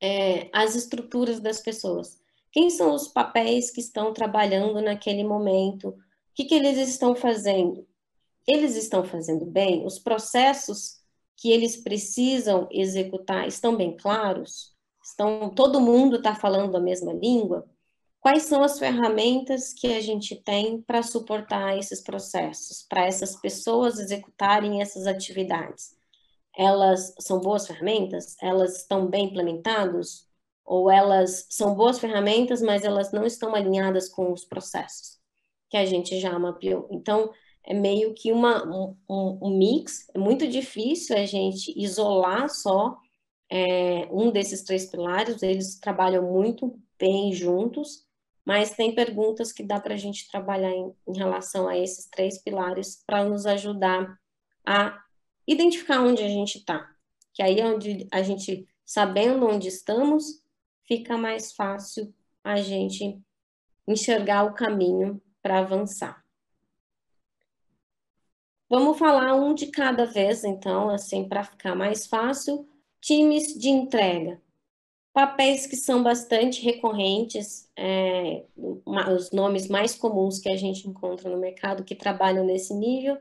é, 0.00 0.48
as 0.52 0.74
estruturas 0.74 1.38
das 1.40 1.60
pessoas? 1.60 2.20
Quem 2.50 2.70
são 2.70 2.94
os 2.94 3.08
papéis 3.08 3.70
que 3.70 3.80
estão 3.80 4.12
trabalhando 4.12 4.80
naquele 4.80 5.22
momento? 5.22 5.94
que, 6.36 6.44
que 6.44 6.54
eles 6.54 6.76
estão 6.76 7.16
fazendo? 7.16 7.88
Eles 8.46 8.76
estão 8.76 9.02
fazendo 9.02 9.46
bem? 9.46 9.84
Os 9.86 9.98
processos 9.98 11.00
que 11.34 11.50
eles 11.50 11.76
precisam 11.76 12.68
executar 12.70 13.48
estão 13.48 13.74
bem 13.74 13.96
claros? 13.96 14.74
Estão, 15.02 15.48
todo 15.48 15.80
mundo 15.80 16.16
está 16.16 16.34
falando 16.34 16.76
a 16.76 16.80
mesma 16.80 17.12
língua? 17.12 17.66
Quais 18.20 18.44
são 18.44 18.62
as 18.62 18.78
ferramentas 18.78 19.72
que 19.72 19.88
a 19.94 20.00
gente 20.00 20.36
tem 20.42 20.80
para 20.82 21.02
suportar 21.02 21.78
esses 21.78 22.00
processos, 22.02 22.82
para 22.88 23.06
essas 23.06 23.36
pessoas 23.36 23.98
executarem 23.98 24.82
essas 24.82 25.06
atividades? 25.06 25.96
Elas 26.56 27.14
são 27.20 27.40
boas 27.40 27.66
ferramentas? 27.66 28.36
Elas 28.42 28.78
estão 28.78 29.06
bem 29.08 29.26
implementadas? 29.26 30.26
Ou 30.64 30.90
elas 30.90 31.46
são 31.50 31.74
boas 31.74 31.98
ferramentas, 32.00 32.62
mas 32.62 32.84
elas 32.84 33.12
não 33.12 33.24
estão 33.26 33.54
alinhadas 33.54 34.08
com 34.08 34.32
os 34.32 34.44
processos? 34.44 35.16
que 35.70 35.76
a 35.76 35.84
gente 35.84 36.18
já 36.20 36.38
mapeou. 36.38 36.88
Então, 36.90 37.32
é 37.64 37.74
meio 37.74 38.14
que 38.14 38.32
uma, 38.32 38.64
um, 38.66 38.96
um 39.42 39.58
mix, 39.58 40.08
é 40.14 40.18
muito 40.18 40.46
difícil 40.46 41.16
a 41.16 41.26
gente 41.26 41.72
isolar 41.76 42.48
só 42.48 42.96
é, 43.50 44.08
um 44.12 44.30
desses 44.30 44.62
três 44.62 44.86
pilares, 44.86 45.42
eles 45.42 45.78
trabalham 45.78 46.22
muito 46.32 46.78
bem 46.98 47.32
juntos, 47.32 48.05
mas 48.46 48.70
tem 48.70 48.94
perguntas 48.94 49.52
que 49.52 49.64
dá 49.64 49.80
para 49.80 49.94
a 49.94 49.96
gente 49.96 50.30
trabalhar 50.30 50.70
em, 50.70 50.94
em 51.08 51.18
relação 51.18 51.66
a 51.66 51.76
esses 51.76 52.06
três 52.06 52.38
pilares 52.38 53.02
para 53.04 53.24
nos 53.24 53.44
ajudar 53.44 54.16
a 54.64 55.02
identificar 55.48 56.00
onde 56.00 56.22
a 56.22 56.28
gente 56.28 56.58
está. 56.58 56.88
Que 57.34 57.42
aí 57.42 57.58
é 57.58 57.66
onde 57.66 58.06
a 58.12 58.22
gente, 58.22 58.68
sabendo 58.84 59.48
onde 59.48 59.66
estamos, 59.66 60.44
fica 60.86 61.18
mais 61.18 61.52
fácil 61.52 62.14
a 62.44 62.56
gente 62.58 63.20
enxergar 63.86 64.44
o 64.44 64.54
caminho 64.54 65.20
para 65.42 65.58
avançar. 65.58 66.24
Vamos 68.70 68.96
falar 68.96 69.34
um 69.34 69.54
de 69.54 69.72
cada 69.72 70.06
vez, 70.06 70.44
então, 70.44 70.88
assim, 70.88 71.28
para 71.28 71.42
ficar 71.42 71.74
mais 71.74 72.06
fácil. 72.06 72.68
Times 73.00 73.58
de 73.58 73.68
entrega. 73.70 74.40
Papéis 75.16 75.66
que 75.66 75.76
são 75.76 76.02
bastante 76.02 76.62
recorrentes, 76.62 77.70
é, 77.74 78.44
os 78.54 79.30
nomes 79.30 79.66
mais 79.66 79.94
comuns 79.94 80.38
que 80.38 80.50
a 80.50 80.58
gente 80.58 80.86
encontra 80.86 81.30
no 81.30 81.38
mercado 81.38 81.84
que 81.84 81.94
trabalham 81.94 82.44
nesse 82.44 82.74
nível 82.74 83.16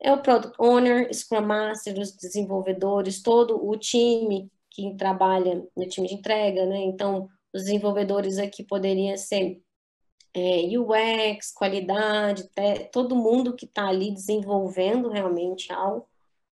é 0.00 0.12
o 0.12 0.20
Product 0.20 0.56
Owner, 0.58 1.08
Scrum 1.14 1.42
Master, 1.42 1.96
os 2.00 2.16
desenvolvedores, 2.16 3.22
todo 3.22 3.64
o 3.64 3.76
time 3.76 4.50
que 4.72 4.96
trabalha 4.96 5.64
no 5.76 5.88
time 5.88 6.08
de 6.08 6.14
entrega, 6.14 6.66
né? 6.66 6.78
Então, 6.78 7.28
os 7.54 7.62
desenvolvedores 7.62 8.38
aqui 8.38 8.64
poderiam 8.64 9.16
ser 9.16 9.62
é, 10.34 10.62
UX, 10.76 11.52
qualidade, 11.52 12.50
todo 12.90 13.14
mundo 13.14 13.54
que 13.54 13.66
está 13.66 13.86
ali 13.86 14.10
desenvolvendo 14.10 15.10
realmente 15.10 15.72
algo. 15.72 16.08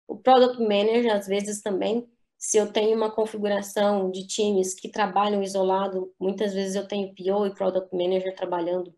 O 0.05 0.17
Product 0.17 0.61
Manager, 0.61 1.15
às 1.15 1.27
vezes 1.27 1.61
também, 1.61 2.05
se 2.41 2.57
eu 2.57 2.73
tenho 2.73 2.97
uma 2.97 3.11
configuração 3.11 4.09
de 4.09 4.25
times 4.25 4.73
que 4.73 4.89
trabalham 4.89 5.43
isolado, 5.43 6.11
muitas 6.19 6.55
vezes 6.55 6.75
eu 6.75 6.87
tenho 6.87 7.13
PO 7.13 7.45
e 7.45 7.53
Product 7.53 7.95
Manager 7.95 8.35
trabalhando 8.35 8.91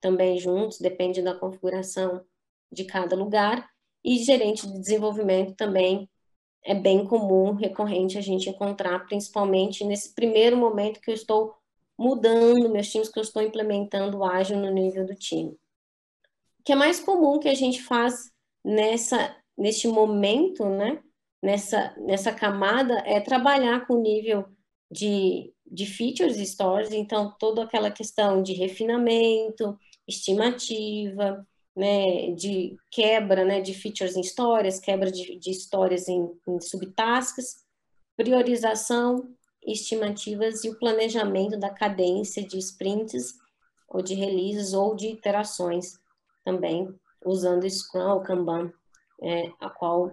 também 0.00 0.38
juntos, 0.38 0.78
depende 0.78 1.20
da 1.20 1.34
configuração 1.34 2.24
de 2.72 2.86
cada 2.86 3.14
lugar. 3.14 3.68
E 4.02 4.16
gerente 4.24 4.66
de 4.66 4.80
desenvolvimento 4.80 5.54
também 5.54 6.08
é 6.64 6.74
bem 6.74 7.04
comum, 7.06 7.52
recorrente 7.52 8.16
a 8.16 8.22
gente 8.22 8.48
encontrar, 8.48 9.00
principalmente 9.00 9.84
nesse 9.84 10.14
primeiro 10.14 10.56
momento 10.56 10.98
que 10.98 11.10
eu 11.10 11.14
estou 11.14 11.54
mudando 11.98 12.70
meus 12.70 12.90
times, 12.90 13.10
que 13.10 13.18
eu 13.18 13.24
estou 13.24 13.42
implementando 13.42 14.24
ágil 14.24 14.56
no 14.56 14.70
nível 14.70 15.04
do 15.04 15.14
time. 15.14 15.50
O 16.60 16.62
que 16.64 16.72
é 16.72 16.74
mais 16.74 16.98
comum 16.98 17.38
que 17.38 17.48
a 17.50 17.54
gente 17.54 17.82
faz 17.82 18.32
nessa, 18.64 19.36
neste 19.54 19.86
momento, 19.86 20.64
né? 20.64 21.02
Nessa, 21.42 21.94
nessa 21.98 22.32
camada 22.32 23.02
é 23.06 23.20
trabalhar 23.20 23.86
com 23.86 23.94
o 23.94 24.02
nível 24.02 24.46
de, 24.90 25.52
de 25.66 25.86
features 25.86 26.36
stores, 26.48 26.90
então 26.90 27.34
toda 27.38 27.62
aquela 27.62 27.90
questão 27.90 28.42
de 28.42 28.52
refinamento, 28.52 29.78
estimativa, 30.08 31.46
né, 31.76 32.32
de 32.32 32.74
quebra 32.90 33.44
né, 33.44 33.60
de 33.60 33.74
features 33.74 34.16
em 34.16 34.20
histórias, 34.20 34.80
quebra 34.80 35.10
de, 35.10 35.38
de 35.38 35.50
histórias 35.50 36.08
em, 36.08 36.26
em 36.48 36.60
subtasks, 36.60 37.64
priorização, 38.16 39.28
estimativas 39.66 40.64
e 40.64 40.70
o 40.70 40.78
planejamento 40.78 41.58
da 41.58 41.68
cadência 41.68 42.46
de 42.46 42.56
sprints 42.58 43.34
ou 43.88 44.00
de 44.00 44.14
releases 44.14 44.72
ou 44.72 44.94
de 44.94 45.08
iterações 45.08 45.98
também, 46.44 46.88
usando 47.24 47.68
Scrum 47.68 48.12
ou 48.12 48.20
Kanban, 48.22 48.72
é, 49.20 49.50
a 49.60 49.68
qual 49.68 50.12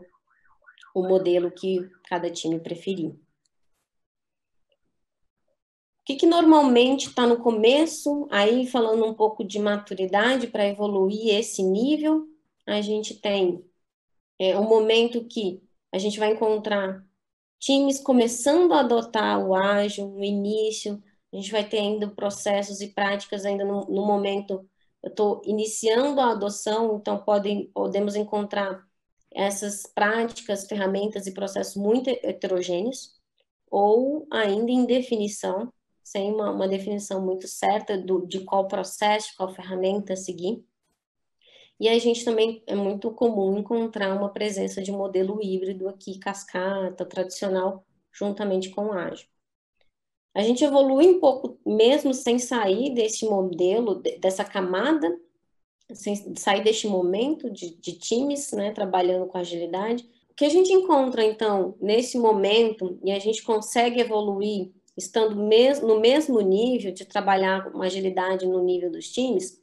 o 0.94 1.08
modelo 1.08 1.52
que 1.52 1.90
cada 2.08 2.30
time 2.30 2.60
preferir. 2.60 3.12
O 6.04 6.06
que, 6.06 6.16
que 6.16 6.26
normalmente 6.26 7.08
está 7.08 7.26
no 7.26 7.38
começo, 7.38 8.28
aí 8.30 8.68
falando 8.68 9.06
um 9.06 9.14
pouco 9.14 9.44
de 9.44 9.58
maturidade 9.58 10.48
para 10.48 10.68
evoluir 10.68 11.34
esse 11.34 11.64
nível, 11.64 12.28
a 12.68 12.82
gente 12.82 13.16
tem 13.16 13.64
é, 14.38 14.60
um 14.60 14.68
momento 14.68 15.26
que 15.26 15.64
a 15.92 15.98
gente 15.98 16.20
vai 16.20 16.34
encontrar 16.34 17.06
times 17.60 18.00
começando 18.00 18.74
a 18.74 18.82
adotar 18.82 19.40
o 19.40 19.56
ágil 19.56 20.10
no 20.10 20.24
início, 20.24 21.02
a 21.32 21.38
gente 21.38 21.52
vai 21.52 21.68
ter 21.68 21.80
ainda 21.80 22.10
processos 22.10 22.82
e 22.82 22.90
práticas 22.90 23.46
ainda 23.46 23.64
no, 23.64 23.86
no 23.86 24.06
momento, 24.06 24.70
eu 25.02 25.10
estou 25.10 25.42
iniciando 25.46 26.20
a 26.20 26.32
adoção, 26.32 26.98
então 26.98 27.18
podem, 27.24 27.68
podemos 27.68 28.16
encontrar 28.16 28.86
essas 29.34 29.86
práticas, 29.86 30.66
ferramentas 30.68 31.28
e 31.28 31.34
processos 31.34 31.76
muito 31.76 32.10
heterogêneos, 32.10 33.20
ou 33.70 34.28
ainda 34.32 34.72
em 34.72 34.86
definição, 34.86 35.72
sem 36.04 36.32
uma, 36.32 36.52
uma 36.52 36.68
definição 36.68 37.26
muito 37.26 37.48
certa 37.48 37.98
do, 37.98 38.26
de 38.28 38.42
qual 38.42 38.68
processo, 38.68 39.36
qual 39.36 39.54
ferramenta 39.54 40.16
seguir. 40.16 40.64
E 41.80 41.90
a 41.90 41.98
gente 41.98 42.24
também 42.24 42.64
é 42.68 42.76
muito 42.76 43.12
comum 43.12 43.58
encontrar 43.58 44.16
uma 44.16 44.30
presença 44.30 44.82
de 44.82 44.92
modelo 44.92 45.40
híbrido 45.42 45.90
aqui, 45.90 46.20
cascata, 46.20 47.06
tradicional, 47.06 47.86
juntamente 48.12 48.70
com 48.70 48.88
o 48.88 48.92
ágil. 48.94 49.28
A 50.36 50.42
gente 50.42 50.64
evolui 50.64 51.08
um 51.08 51.20
pouco, 51.20 51.60
mesmo 51.66 52.14
sem 52.14 52.40
sair 52.40 52.94
desse 52.94 53.26
modelo, 53.26 54.02
dessa 54.20 54.44
camada, 54.44 55.08
sem 55.94 56.36
sair 56.36 56.64
deste 56.64 56.88
momento 56.88 57.50
de, 57.50 57.76
de 57.76 57.94
times, 57.94 58.52
né, 58.52 58.72
trabalhando 58.72 59.28
com 59.28 59.38
agilidade. 59.38 60.08
O 60.30 60.36
que 60.36 60.46
a 60.46 60.50
gente 60.50 60.72
encontra, 60.72 61.24
então, 61.24 61.76
nesse 61.80 62.18
momento, 62.18 63.00
e 63.04 63.12
a 63.12 63.20
gente 63.20 63.44
consegue 63.44 64.00
evoluir 64.00 64.72
estando 64.98 65.36
mes 65.36 65.82
no 65.82 66.00
mesmo 66.00 66.40
nível 66.42 66.92
de 66.92 67.06
trabalhar 67.06 67.68
uma 67.68 67.86
agilidade 67.86 68.46
no 68.46 68.64
nível 68.64 68.92
dos 68.92 69.12
times, 69.12 69.60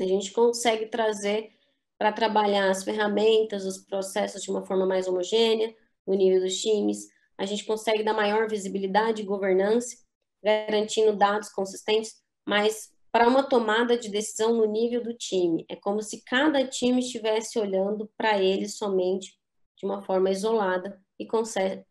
a 0.00 0.04
gente 0.04 0.32
consegue 0.32 0.86
trazer 0.86 1.52
para 1.96 2.12
trabalhar 2.12 2.70
as 2.70 2.82
ferramentas, 2.82 3.64
os 3.64 3.78
processos 3.78 4.42
de 4.42 4.50
uma 4.50 4.64
forma 4.64 4.84
mais 4.84 5.06
homogênea 5.06 5.74
no 6.06 6.14
nível 6.14 6.40
dos 6.40 6.60
times. 6.60 7.08
A 7.38 7.46
gente 7.46 7.64
consegue 7.64 8.02
dar 8.02 8.12
maior 8.12 8.48
visibilidade 8.48 9.22
e 9.22 9.24
governança, 9.24 9.96
garantindo 10.42 11.16
dados 11.16 11.48
consistentes, 11.48 12.16
mas 12.46 12.92
para 13.14 13.28
uma 13.28 13.48
tomada 13.48 13.96
de 13.96 14.08
decisão 14.08 14.54
no 14.54 14.64
nível 14.64 15.00
do 15.00 15.14
time. 15.14 15.64
É 15.68 15.76
como 15.76 16.02
se 16.02 16.24
cada 16.24 16.66
time 16.66 16.98
estivesse 16.98 17.60
olhando 17.60 18.10
para 18.16 18.42
ele 18.42 18.68
somente 18.68 19.38
de 19.76 19.86
uma 19.86 20.02
forma 20.02 20.30
isolada 20.30 21.00
e 21.16 21.24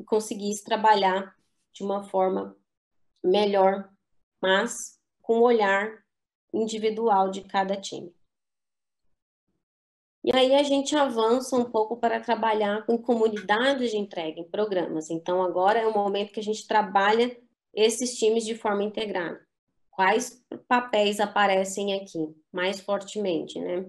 conseguisse 0.05 0.65
trabalhar 0.65 1.33
de 1.71 1.81
uma 1.81 2.03
forma 2.03 2.57
melhor, 3.23 3.89
mas 4.41 4.99
com 5.21 5.37
o 5.37 5.43
olhar 5.43 6.03
individual 6.53 7.31
de 7.31 7.43
cada 7.43 7.79
time. 7.79 8.13
E 10.25 10.35
aí 10.35 10.53
a 10.55 10.63
gente 10.63 10.93
avança 10.93 11.55
um 11.55 11.71
pouco 11.71 11.95
para 11.95 12.19
trabalhar 12.19 12.85
com 12.85 12.97
comunidades 12.97 13.91
de 13.91 13.97
entrega 13.97 14.41
em 14.41 14.49
programas. 14.51 15.09
Então 15.09 15.41
agora 15.41 15.79
é 15.79 15.87
o 15.87 15.93
momento 15.93 16.33
que 16.33 16.41
a 16.41 16.43
gente 16.43 16.67
trabalha 16.67 17.41
esses 17.73 18.17
times 18.17 18.43
de 18.43 18.55
forma 18.55 18.83
integrada. 18.83 19.52
Quais 19.95 20.43
papéis 20.67 21.19
aparecem 21.19 21.93
aqui 21.93 22.35
mais 22.51 22.79
fortemente, 22.79 23.59
né? 23.59 23.85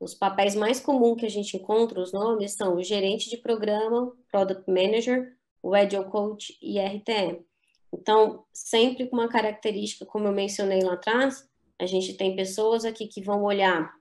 Os 0.00 0.14
papéis 0.14 0.54
mais 0.54 0.80
comuns 0.80 1.20
que 1.20 1.26
a 1.26 1.30
gente 1.30 1.56
encontra, 1.56 2.00
os 2.00 2.12
nomes, 2.12 2.54
são 2.54 2.76
o 2.76 2.82
gerente 2.82 3.30
de 3.30 3.36
programa, 3.36 4.12
Product 4.30 4.68
Manager, 4.68 5.36
o 5.62 5.74
Agile 5.74 6.06
Coach 6.06 6.58
e 6.60 6.80
RTE. 6.80 7.44
Então, 7.92 8.44
sempre 8.52 9.06
com 9.06 9.16
uma 9.16 9.28
característica, 9.28 10.06
como 10.06 10.26
eu 10.26 10.32
mencionei 10.32 10.82
lá 10.82 10.94
atrás, 10.94 11.48
a 11.78 11.86
gente 11.86 12.14
tem 12.14 12.34
pessoas 12.34 12.84
aqui 12.84 13.06
que 13.06 13.22
vão 13.22 13.44
olhar 13.44 13.92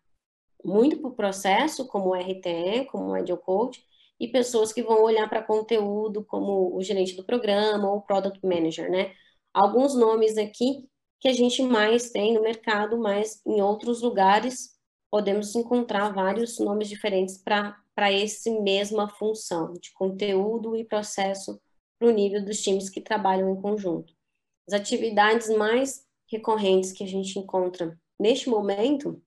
muito 0.63 0.99
para 0.99 1.09
o 1.09 1.15
processo, 1.15 1.87
como 1.87 2.09
o 2.09 2.15
RTE, 2.15 2.85
como 2.89 3.09
o 3.09 3.13
Agile 3.13 3.37
Coach, 3.37 3.83
e 4.19 4.27
pessoas 4.27 4.71
que 4.71 4.83
vão 4.83 5.03
olhar 5.03 5.27
para 5.27 5.43
conteúdo, 5.43 6.23
como 6.23 6.75
o 6.75 6.81
gerente 6.81 7.15
do 7.15 7.23
programa 7.23 7.89
ou 7.89 7.97
o 7.97 8.01
Product 8.01 8.39
Manager, 8.43 8.89
né? 8.89 9.13
Alguns 9.53 9.95
nomes 9.95 10.37
aqui 10.37 10.87
que 11.21 11.27
a 11.27 11.33
gente 11.33 11.61
mais 11.61 12.09
tem 12.09 12.33
no 12.33 12.41
mercado, 12.41 12.97
mas 12.97 13.41
em 13.45 13.61
outros 13.61 14.01
lugares 14.01 14.71
podemos 15.09 15.53
encontrar 15.55 16.11
vários 16.11 16.57
nomes 16.57 16.89
diferentes 16.89 17.37
para 17.37 18.11
essa 18.11 18.49
mesma 18.59 19.07
função 19.07 19.73
de 19.73 19.93
conteúdo 19.93 20.75
e 20.75 20.83
processo 20.83 21.61
para 21.99 22.07
o 22.07 22.11
nível 22.11 22.43
dos 22.43 22.59
times 22.61 22.89
que 22.89 22.99
trabalham 22.99 23.51
em 23.51 23.61
conjunto. 23.61 24.13
As 24.67 24.73
atividades 24.73 25.49
mais 25.49 26.03
recorrentes 26.27 26.91
que 26.91 27.03
a 27.03 27.07
gente 27.07 27.37
encontra 27.37 27.95
neste 28.19 28.49
momento 28.49 29.21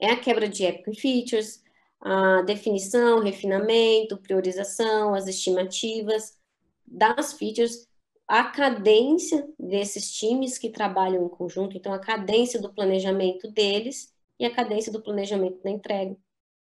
é 0.00 0.10
a 0.10 0.20
quebra 0.20 0.48
de 0.48 0.64
epic 0.64 1.00
features, 1.00 1.62
a 2.00 2.42
definição, 2.42 3.18
refinamento, 3.18 4.18
priorização, 4.18 5.14
as 5.14 5.26
estimativas 5.26 6.38
das 6.86 7.32
features, 7.32 7.88
a 8.26 8.44
cadência 8.44 9.46
desses 9.58 10.10
times 10.12 10.58
que 10.58 10.70
trabalham 10.70 11.26
em 11.26 11.28
conjunto, 11.28 11.76
então 11.76 11.92
a 11.92 11.98
cadência 11.98 12.60
do 12.60 12.72
planejamento 12.72 13.50
deles 13.50 14.12
e 14.38 14.44
a 14.44 14.54
cadência 14.54 14.90
do 14.90 15.02
planejamento 15.02 15.62
da 15.62 15.70
entrega. 15.70 16.16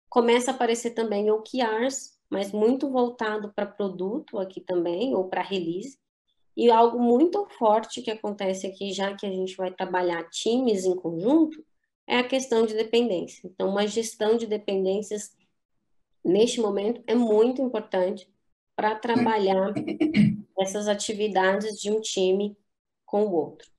Começa 0.09 0.51
a 0.51 0.53
aparecer 0.53 0.91
também 0.91 1.31
OKRs, 1.31 2.19
mas 2.29 2.51
muito 2.51 2.89
voltado 2.89 3.51
para 3.53 3.65
produto 3.65 4.37
aqui 4.37 4.61
também, 4.61 5.15
ou 5.15 5.29
para 5.29 5.41
release. 5.41 5.97
E 6.55 6.69
algo 6.69 6.99
muito 6.99 7.47
forte 7.57 8.01
que 8.01 8.11
acontece 8.11 8.67
aqui, 8.67 8.91
já 8.91 9.15
que 9.15 9.25
a 9.25 9.31
gente 9.31 9.55
vai 9.55 9.71
trabalhar 9.71 10.29
times 10.29 10.85
em 10.85 10.95
conjunto, 10.95 11.63
é 12.05 12.17
a 12.17 12.27
questão 12.27 12.65
de 12.65 12.73
dependência. 12.73 13.47
Então, 13.47 13.69
uma 13.69 13.87
gestão 13.87 14.35
de 14.35 14.45
dependências, 14.45 15.31
neste 16.23 16.59
momento, 16.59 17.01
é 17.07 17.15
muito 17.15 17.61
importante 17.61 18.29
para 18.75 18.95
trabalhar 18.95 19.73
essas 20.61 20.87
atividades 20.87 21.79
de 21.79 21.91
um 21.91 21.99
time 21.99 22.57
com 23.05 23.25
o 23.25 23.33
outro. 23.33 23.69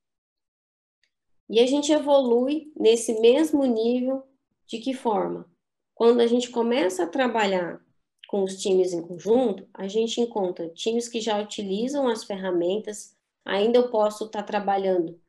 E 1.49 1.61
a 1.61 1.67
gente 1.67 1.93
evolui 1.93 2.73
nesse 2.77 3.21
mesmo 3.21 3.65
nível 3.65 4.23
de 4.67 4.79
que 4.79 4.95
forma? 4.95 5.51
Quando 5.95 6.21
a 6.21 6.27
gente 6.27 6.51
começa 6.51 7.05
a 7.05 7.07
trabalhar 7.07 7.81
com 8.29 8.43
os 8.43 8.57
times 8.57 8.93
em 8.93 9.03
conjunto, 9.03 9.69
a 9.75 9.87
gente 9.87 10.21
encontra 10.21 10.71
times 10.71 11.09
que 11.09 11.21
já 11.21 11.41
utilizam 11.41 12.09
as 12.09 12.25
ferramentas, 12.25 13.15
ainda 13.45 13.79
eu 13.79 13.91
posso 13.91 14.25
estar 14.25 14.43
trabalhando 14.43 15.21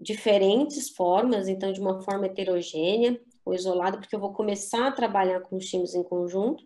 diferentes 0.00 0.90
formas, 0.90 1.48
então 1.48 1.72
de 1.72 1.80
uma 1.80 2.02
forma 2.02 2.26
heterogênea 2.26 3.20
ou 3.44 3.54
isolada, 3.54 3.98
porque 3.98 4.14
eu 4.14 4.20
vou 4.20 4.32
começar 4.32 4.88
a 4.88 4.92
trabalhar 4.92 5.40
com 5.40 5.56
os 5.56 5.66
times 5.66 5.94
em 5.94 6.02
conjunto. 6.02 6.64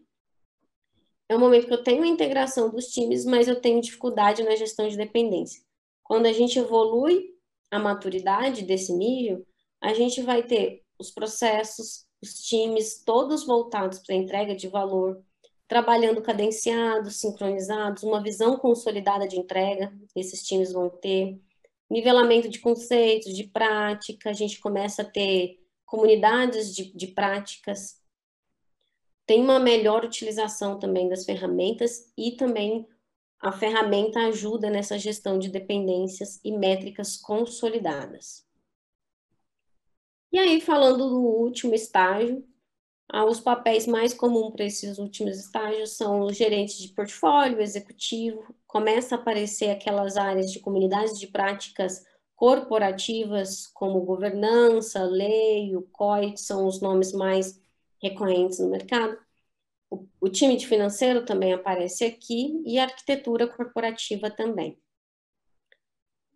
É 1.33 1.37
um 1.37 1.40
momento 1.40 1.66
que 1.66 1.73
eu 1.73 1.83
tenho 1.83 2.03
a 2.03 2.07
integração 2.07 2.68
dos 2.68 2.88
times, 2.88 3.25
mas 3.25 3.49
eu 3.49 3.59
tenho 3.59 3.81
dificuldade 3.81 4.42
na 4.42 4.55
gestão 4.55 4.87
de 4.87 4.99
dependência. 4.99 5.62
Quando 6.03 6.27
a 6.27 6.33
gente 6.33 6.59
evolui 6.59 7.31
a 7.71 7.79
maturidade 7.79 8.61
desse 8.64 8.92
nível, 8.92 9.42
a 9.81 9.95
gente 9.95 10.21
vai 10.21 10.42
ter 10.42 10.83
os 10.99 11.11
processos, 11.11 12.05
os 12.23 12.35
times 12.35 13.03
todos 13.03 13.47
voltados 13.47 13.99
para 14.01 14.14
a 14.14 14.18
entrega 14.18 14.55
de 14.55 14.68
valor, 14.68 15.25
trabalhando 15.66 16.21
cadenciados, 16.21 17.18
sincronizados, 17.18 18.03
uma 18.03 18.23
visão 18.23 18.59
consolidada 18.59 19.27
de 19.27 19.40
entrega, 19.40 19.90
esses 20.14 20.42
times 20.42 20.71
vão 20.71 20.90
ter, 20.90 21.40
nivelamento 21.90 22.47
de 22.47 22.59
conceitos, 22.59 23.35
de 23.35 23.45
prática, 23.45 24.29
a 24.29 24.35
gente 24.35 24.61
começa 24.61 25.01
a 25.01 25.11
ter 25.11 25.59
comunidades 25.87 26.75
de, 26.75 26.92
de 26.95 27.07
práticas, 27.07 28.02
tem 29.33 29.40
uma 29.40 29.59
melhor 29.59 30.05
utilização 30.05 30.79
também 30.79 31.09
das 31.09 31.25
ferramentas 31.25 32.12
e 32.14 32.33
também 32.33 32.87
a 33.40 33.51
ferramenta 33.51 34.21
ajuda 34.27 34.68
nessa 34.68 34.99
gestão 34.99 35.38
de 35.38 35.49
dependências 35.49 36.38
e 36.45 36.53
métricas 36.53 37.16
consolidadas. 37.16 38.47
E 40.31 40.38
aí, 40.38 40.61
falando 40.61 41.09
do 41.09 41.18
último 41.18 41.75
estágio, 41.75 42.47
ah, 43.09 43.25
os 43.25 43.40
papéis 43.40 43.87
mais 43.87 44.12
comuns 44.12 44.53
para 44.53 44.66
esses 44.66 44.99
últimos 44.99 45.38
estágios 45.38 45.97
são 45.97 46.27
os 46.27 46.37
gerentes 46.37 46.77
de 46.77 46.88
portfólio, 46.88 47.62
executivo, 47.62 48.55
começa 48.66 49.14
a 49.14 49.18
aparecer 49.18 49.71
aquelas 49.71 50.18
áreas 50.18 50.53
de 50.53 50.61
comunidades 50.61 51.18
de 51.18 51.27
práticas 51.27 52.05
corporativas, 52.37 53.66
como 53.68 54.05
governança, 54.05 55.03
lei, 55.05 55.75
o 55.75 55.81
COI, 55.81 56.37
são 56.37 56.66
os 56.66 56.83
nomes 56.83 57.14
mais 57.14 57.62
recorrentes 58.03 58.59
no 58.59 58.69
mercado. 58.69 59.19
O, 59.91 60.07
o 60.21 60.29
time 60.29 60.57
de 60.57 60.67
financeiro 60.67 61.25
também 61.25 61.53
aparece 61.53 62.05
aqui 62.05 62.62
e 62.65 62.79
a 62.79 62.85
arquitetura 62.85 63.47
corporativa 63.47 64.31
também. 64.31 64.79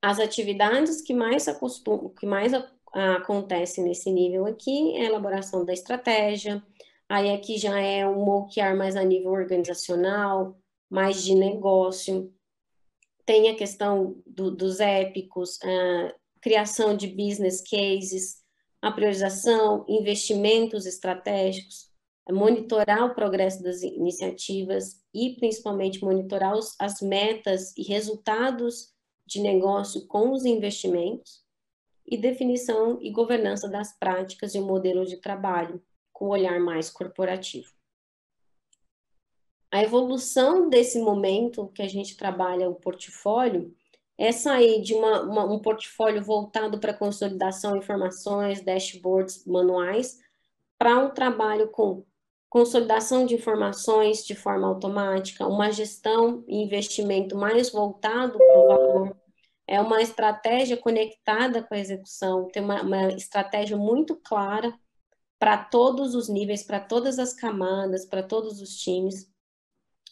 As 0.01 0.19
atividades 0.21 1.01
que 1.03 1.15
mais, 1.15 1.49
acostum, 1.49 2.11
que 2.11 2.27
mais 2.27 2.53
acontece 2.93 3.83
nesse 3.83 4.11
nível 4.11 4.47
aqui 4.47 4.97
é 4.97 5.03
a 5.03 5.05
elaboração 5.07 5.65
da 5.65 5.73
estratégia, 5.73 6.63
aí 7.09 7.31
aqui 7.31 7.59
já 7.59 7.79
é 7.81 8.07
um 8.07 8.29
OKR 8.29 8.77
mais 8.77 8.95
a 8.95 9.03
nível 9.03 9.33
organizacional, 9.33 10.57
mais 10.89 11.23
de 11.23 11.35
negócio, 11.35 12.33
tem 13.27 13.51
a 13.51 13.57
questão 13.57 14.23
do, 14.25 14.53
dos 14.53 14.79
épicos, 14.79 15.59
a 15.63 16.15
criação 16.41 16.97
de 16.97 17.09
business 17.09 17.61
cases, 17.61 18.41
a 18.87 18.92
priorização, 18.92 19.85
investimentos 19.88 20.87
estratégicos, 20.87 21.90
monitorar 22.31 23.05
o 23.05 23.14
progresso 23.16 23.61
das 23.61 23.83
iniciativas 23.83 25.03
e 25.12 25.35
principalmente 25.35 26.05
monitorar 26.05 26.55
os, 26.55 26.77
as 26.79 27.01
metas 27.01 27.77
e 27.77 27.83
resultados 27.83 28.94
de 29.27 29.40
negócio 29.40 30.07
com 30.07 30.31
os 30.31 30.44
investimentos, 30.44 31.44
e 32.07 32.16
definição 32.16 33.03
e 33.03 33.11
governança 33.11 33.68
das 33.68 33.92
práticas 33.99 34.55
e 34.55 34.61
o 34.61 34.64
modelo 34.64 35.05
de 35.05 35.16
trabalho, 35.16 35.83
com 36.12 36.27
um 36.27 36.29
olhar 36.31 36.61
mais 36.61 36.88
corporativo. 36.88 37.72
A 39.68 39.83
evolução 39.83 40.70
desse 40.70 41.01
momento 41.01 41.72
que 41.75 41.83
a 41.83 41.88
gente 41.88 42.16
trabalha 42.16 42.70
o 42.70 42.77
portfólio 42.77 43.75
é 44.19 44.33
sair 44.33 44.81
de 44.81 44.95
uma, 44.95 45.23
uma, 45.23 45.45
um 45.45 45.59
portfólio 45.59 46.23
voltado 46.23 46.79
para 46.79 46.95
consolidação, 46.95 47.77
informações, 47.77 48.63
dashboards, 48.63 49.45
manuais, 49.47 50.19
para 50.79 50.99
um 50.99 51.11
trabalho 51.11 51.69
com 51.69 52.05
consolidação 52.49 53.27
de 53.27 53.35
informações 53.35 54.25
de 54.25 54.35
forma 54.35 54.67
automática, 54.67 55.47
uma 55.47 55.71
gestão 55.71 56.45
e 56.49 56.63
investimento 56.63 57.37
mais 57.37 57.71
voltado 57.71 58.39
para 58.39 58.59
o 58.59 58.67
valor, 58.69 59.17
é 59.67 59.81
uma 59.81 60.01
estratégia 60.01 60.77
conectada 60.77 61.63
com 61.63 61.75
a 61.75 61.79
execução, 61.79 62.49
tem 62.49 62.63
uma, 62.63 62.83
uma 62.83 63.09
estratégia 63.09 63.77
muito 63.77 64.17
clara 64.17 64.73
para 65.39 65.59
todos 65.59 66.15
os 66.15 66.29
níveis, 66.29 66.63
para 66.63 66.81
todas 66.81 67.19
as 67.19 67.35
camadas, 67.35 68.07
para 68.07 68.23
todos 68.23 68.61
os 68.63 68.77
times, 68.77 69.31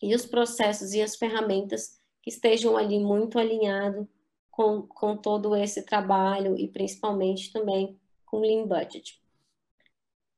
e 0.02 0.14
os 0.14 0.26
processos 0.26 0.92
e 0.92 1.00
as 1.00 1.16
ferramentas 1.16 1.98
que 2.24 2.30
estejam 2.30 2.74
ali 2.74 2.98
muito 2.98 3.38
alinhados 3.38 4.06
com, 4.50 4.80
com 4.82 5.14
todo 5.14 5.54
esse 5.54 5.82
trabalho 5.82 6.58
e 6.58 6.66
principalmente 6.66 7.52
também 7.52 8.00
com 8.24 8.40
Lean 8.40 8.66
Budget. 8.66 9.22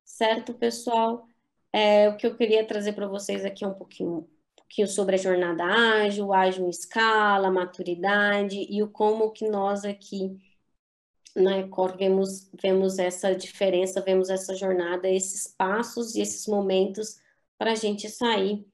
Certo, 0.05 0.53
pessoal? 0.53 1.29
É, 1.73 2.09
o 2.09 2.17
que 2.17 2.27
eu 2.27 2.37
queria 2.37 2.67
trazer 2.67 2.93
para 2.93 3.07
vocês 3.07 3.45
aqui 3.45 3.65
é 3.65 3.69
um 3.69 3.75
pouquinho 3.75 4.29
pouquinho 4.57 4.89
sobre 4.89 5.15
a 5.15 5.19
jornada 5.19 5.65
ágil, 5.65 6.33
ágil 6.33 6.67
em 6.67 6.71
escala, 6.71 7.53
maturidade 7.53 8.67
e 8.69 8.83
o 8.83 8.89
como 8.89 9.31
que 9.31 9.49
nós 9.49 9.85
aqui 9.85 10.37
na 11.37 11.59
Ecor 11.59 11.97
vemos, 11.97 12.51
vemos 12.61 12.99
essa 12.99 13.33
diferença, 13.33 14.01
vemos 14.01 14.29
essa 14.29 14.57
jornada, 14.57 15.09
esses 15.09 15.47
passos 15.47 16.17
e 16.17 16.21
esses 16.21 16.49
momentos 16.49 17.21
para 17.57 17.73
a 17.73 17.75
gente 17.77 18.09
sair 18.09 18.67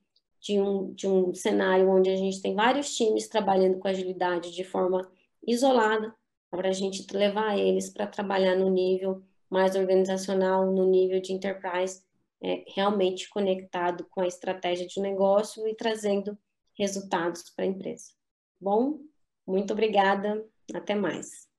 de 0.42 0.60
um, 0.60 0.92
de 0.92 1.06
um 1.06 1.32
cenário 1.32 1.88
onde 1.88 2.10
a 2.10 2.16
gente 2.16 2.42
tem 2.42 2.54
vários 2.54 2.94
times 2.96 3.28
trabalhando 3.28 3.78
com 3.78 3.86
agilidade 3.86 4.52
de 4.52 4.64
forma 4.64 5.08
isolada, 5.46 6.14
para 6.50 6.68
a 6.68 6.72
gente 6.72 7.06
levar 7.16 7.56
eles 7.56 7.88
para 7.88 8.06
trabalhar 8.06 8.56
no 8.56 8.68
nível 8.68 9.22
mais 9.48 9.74
organizacional, 9.76 10.70
no 10.70 10.86
nível 10.86 11.20
de 11.20 11.32
enterprise, 11.32 12.02
é, 12.42 12.64
realmente 12.74 13.30
conectado 13.30 14.04
com 14.10 14.20
a 14.20 14.26
estratégia 14.26 14.86
de 14.86 15.00
negócio 15.00 15.66
e 15.68 15.74
trazendo 15.74 16.36
resultados 16.76 17.48
para 17.50 17.64
a 17.64 17.68
empresa. 17.68 18.10
Bom, 18.60 19.00
muito 19.46 19.72
obrigada, 19.72 20.44
até 20.74 20.94
mais. 20.94 21.51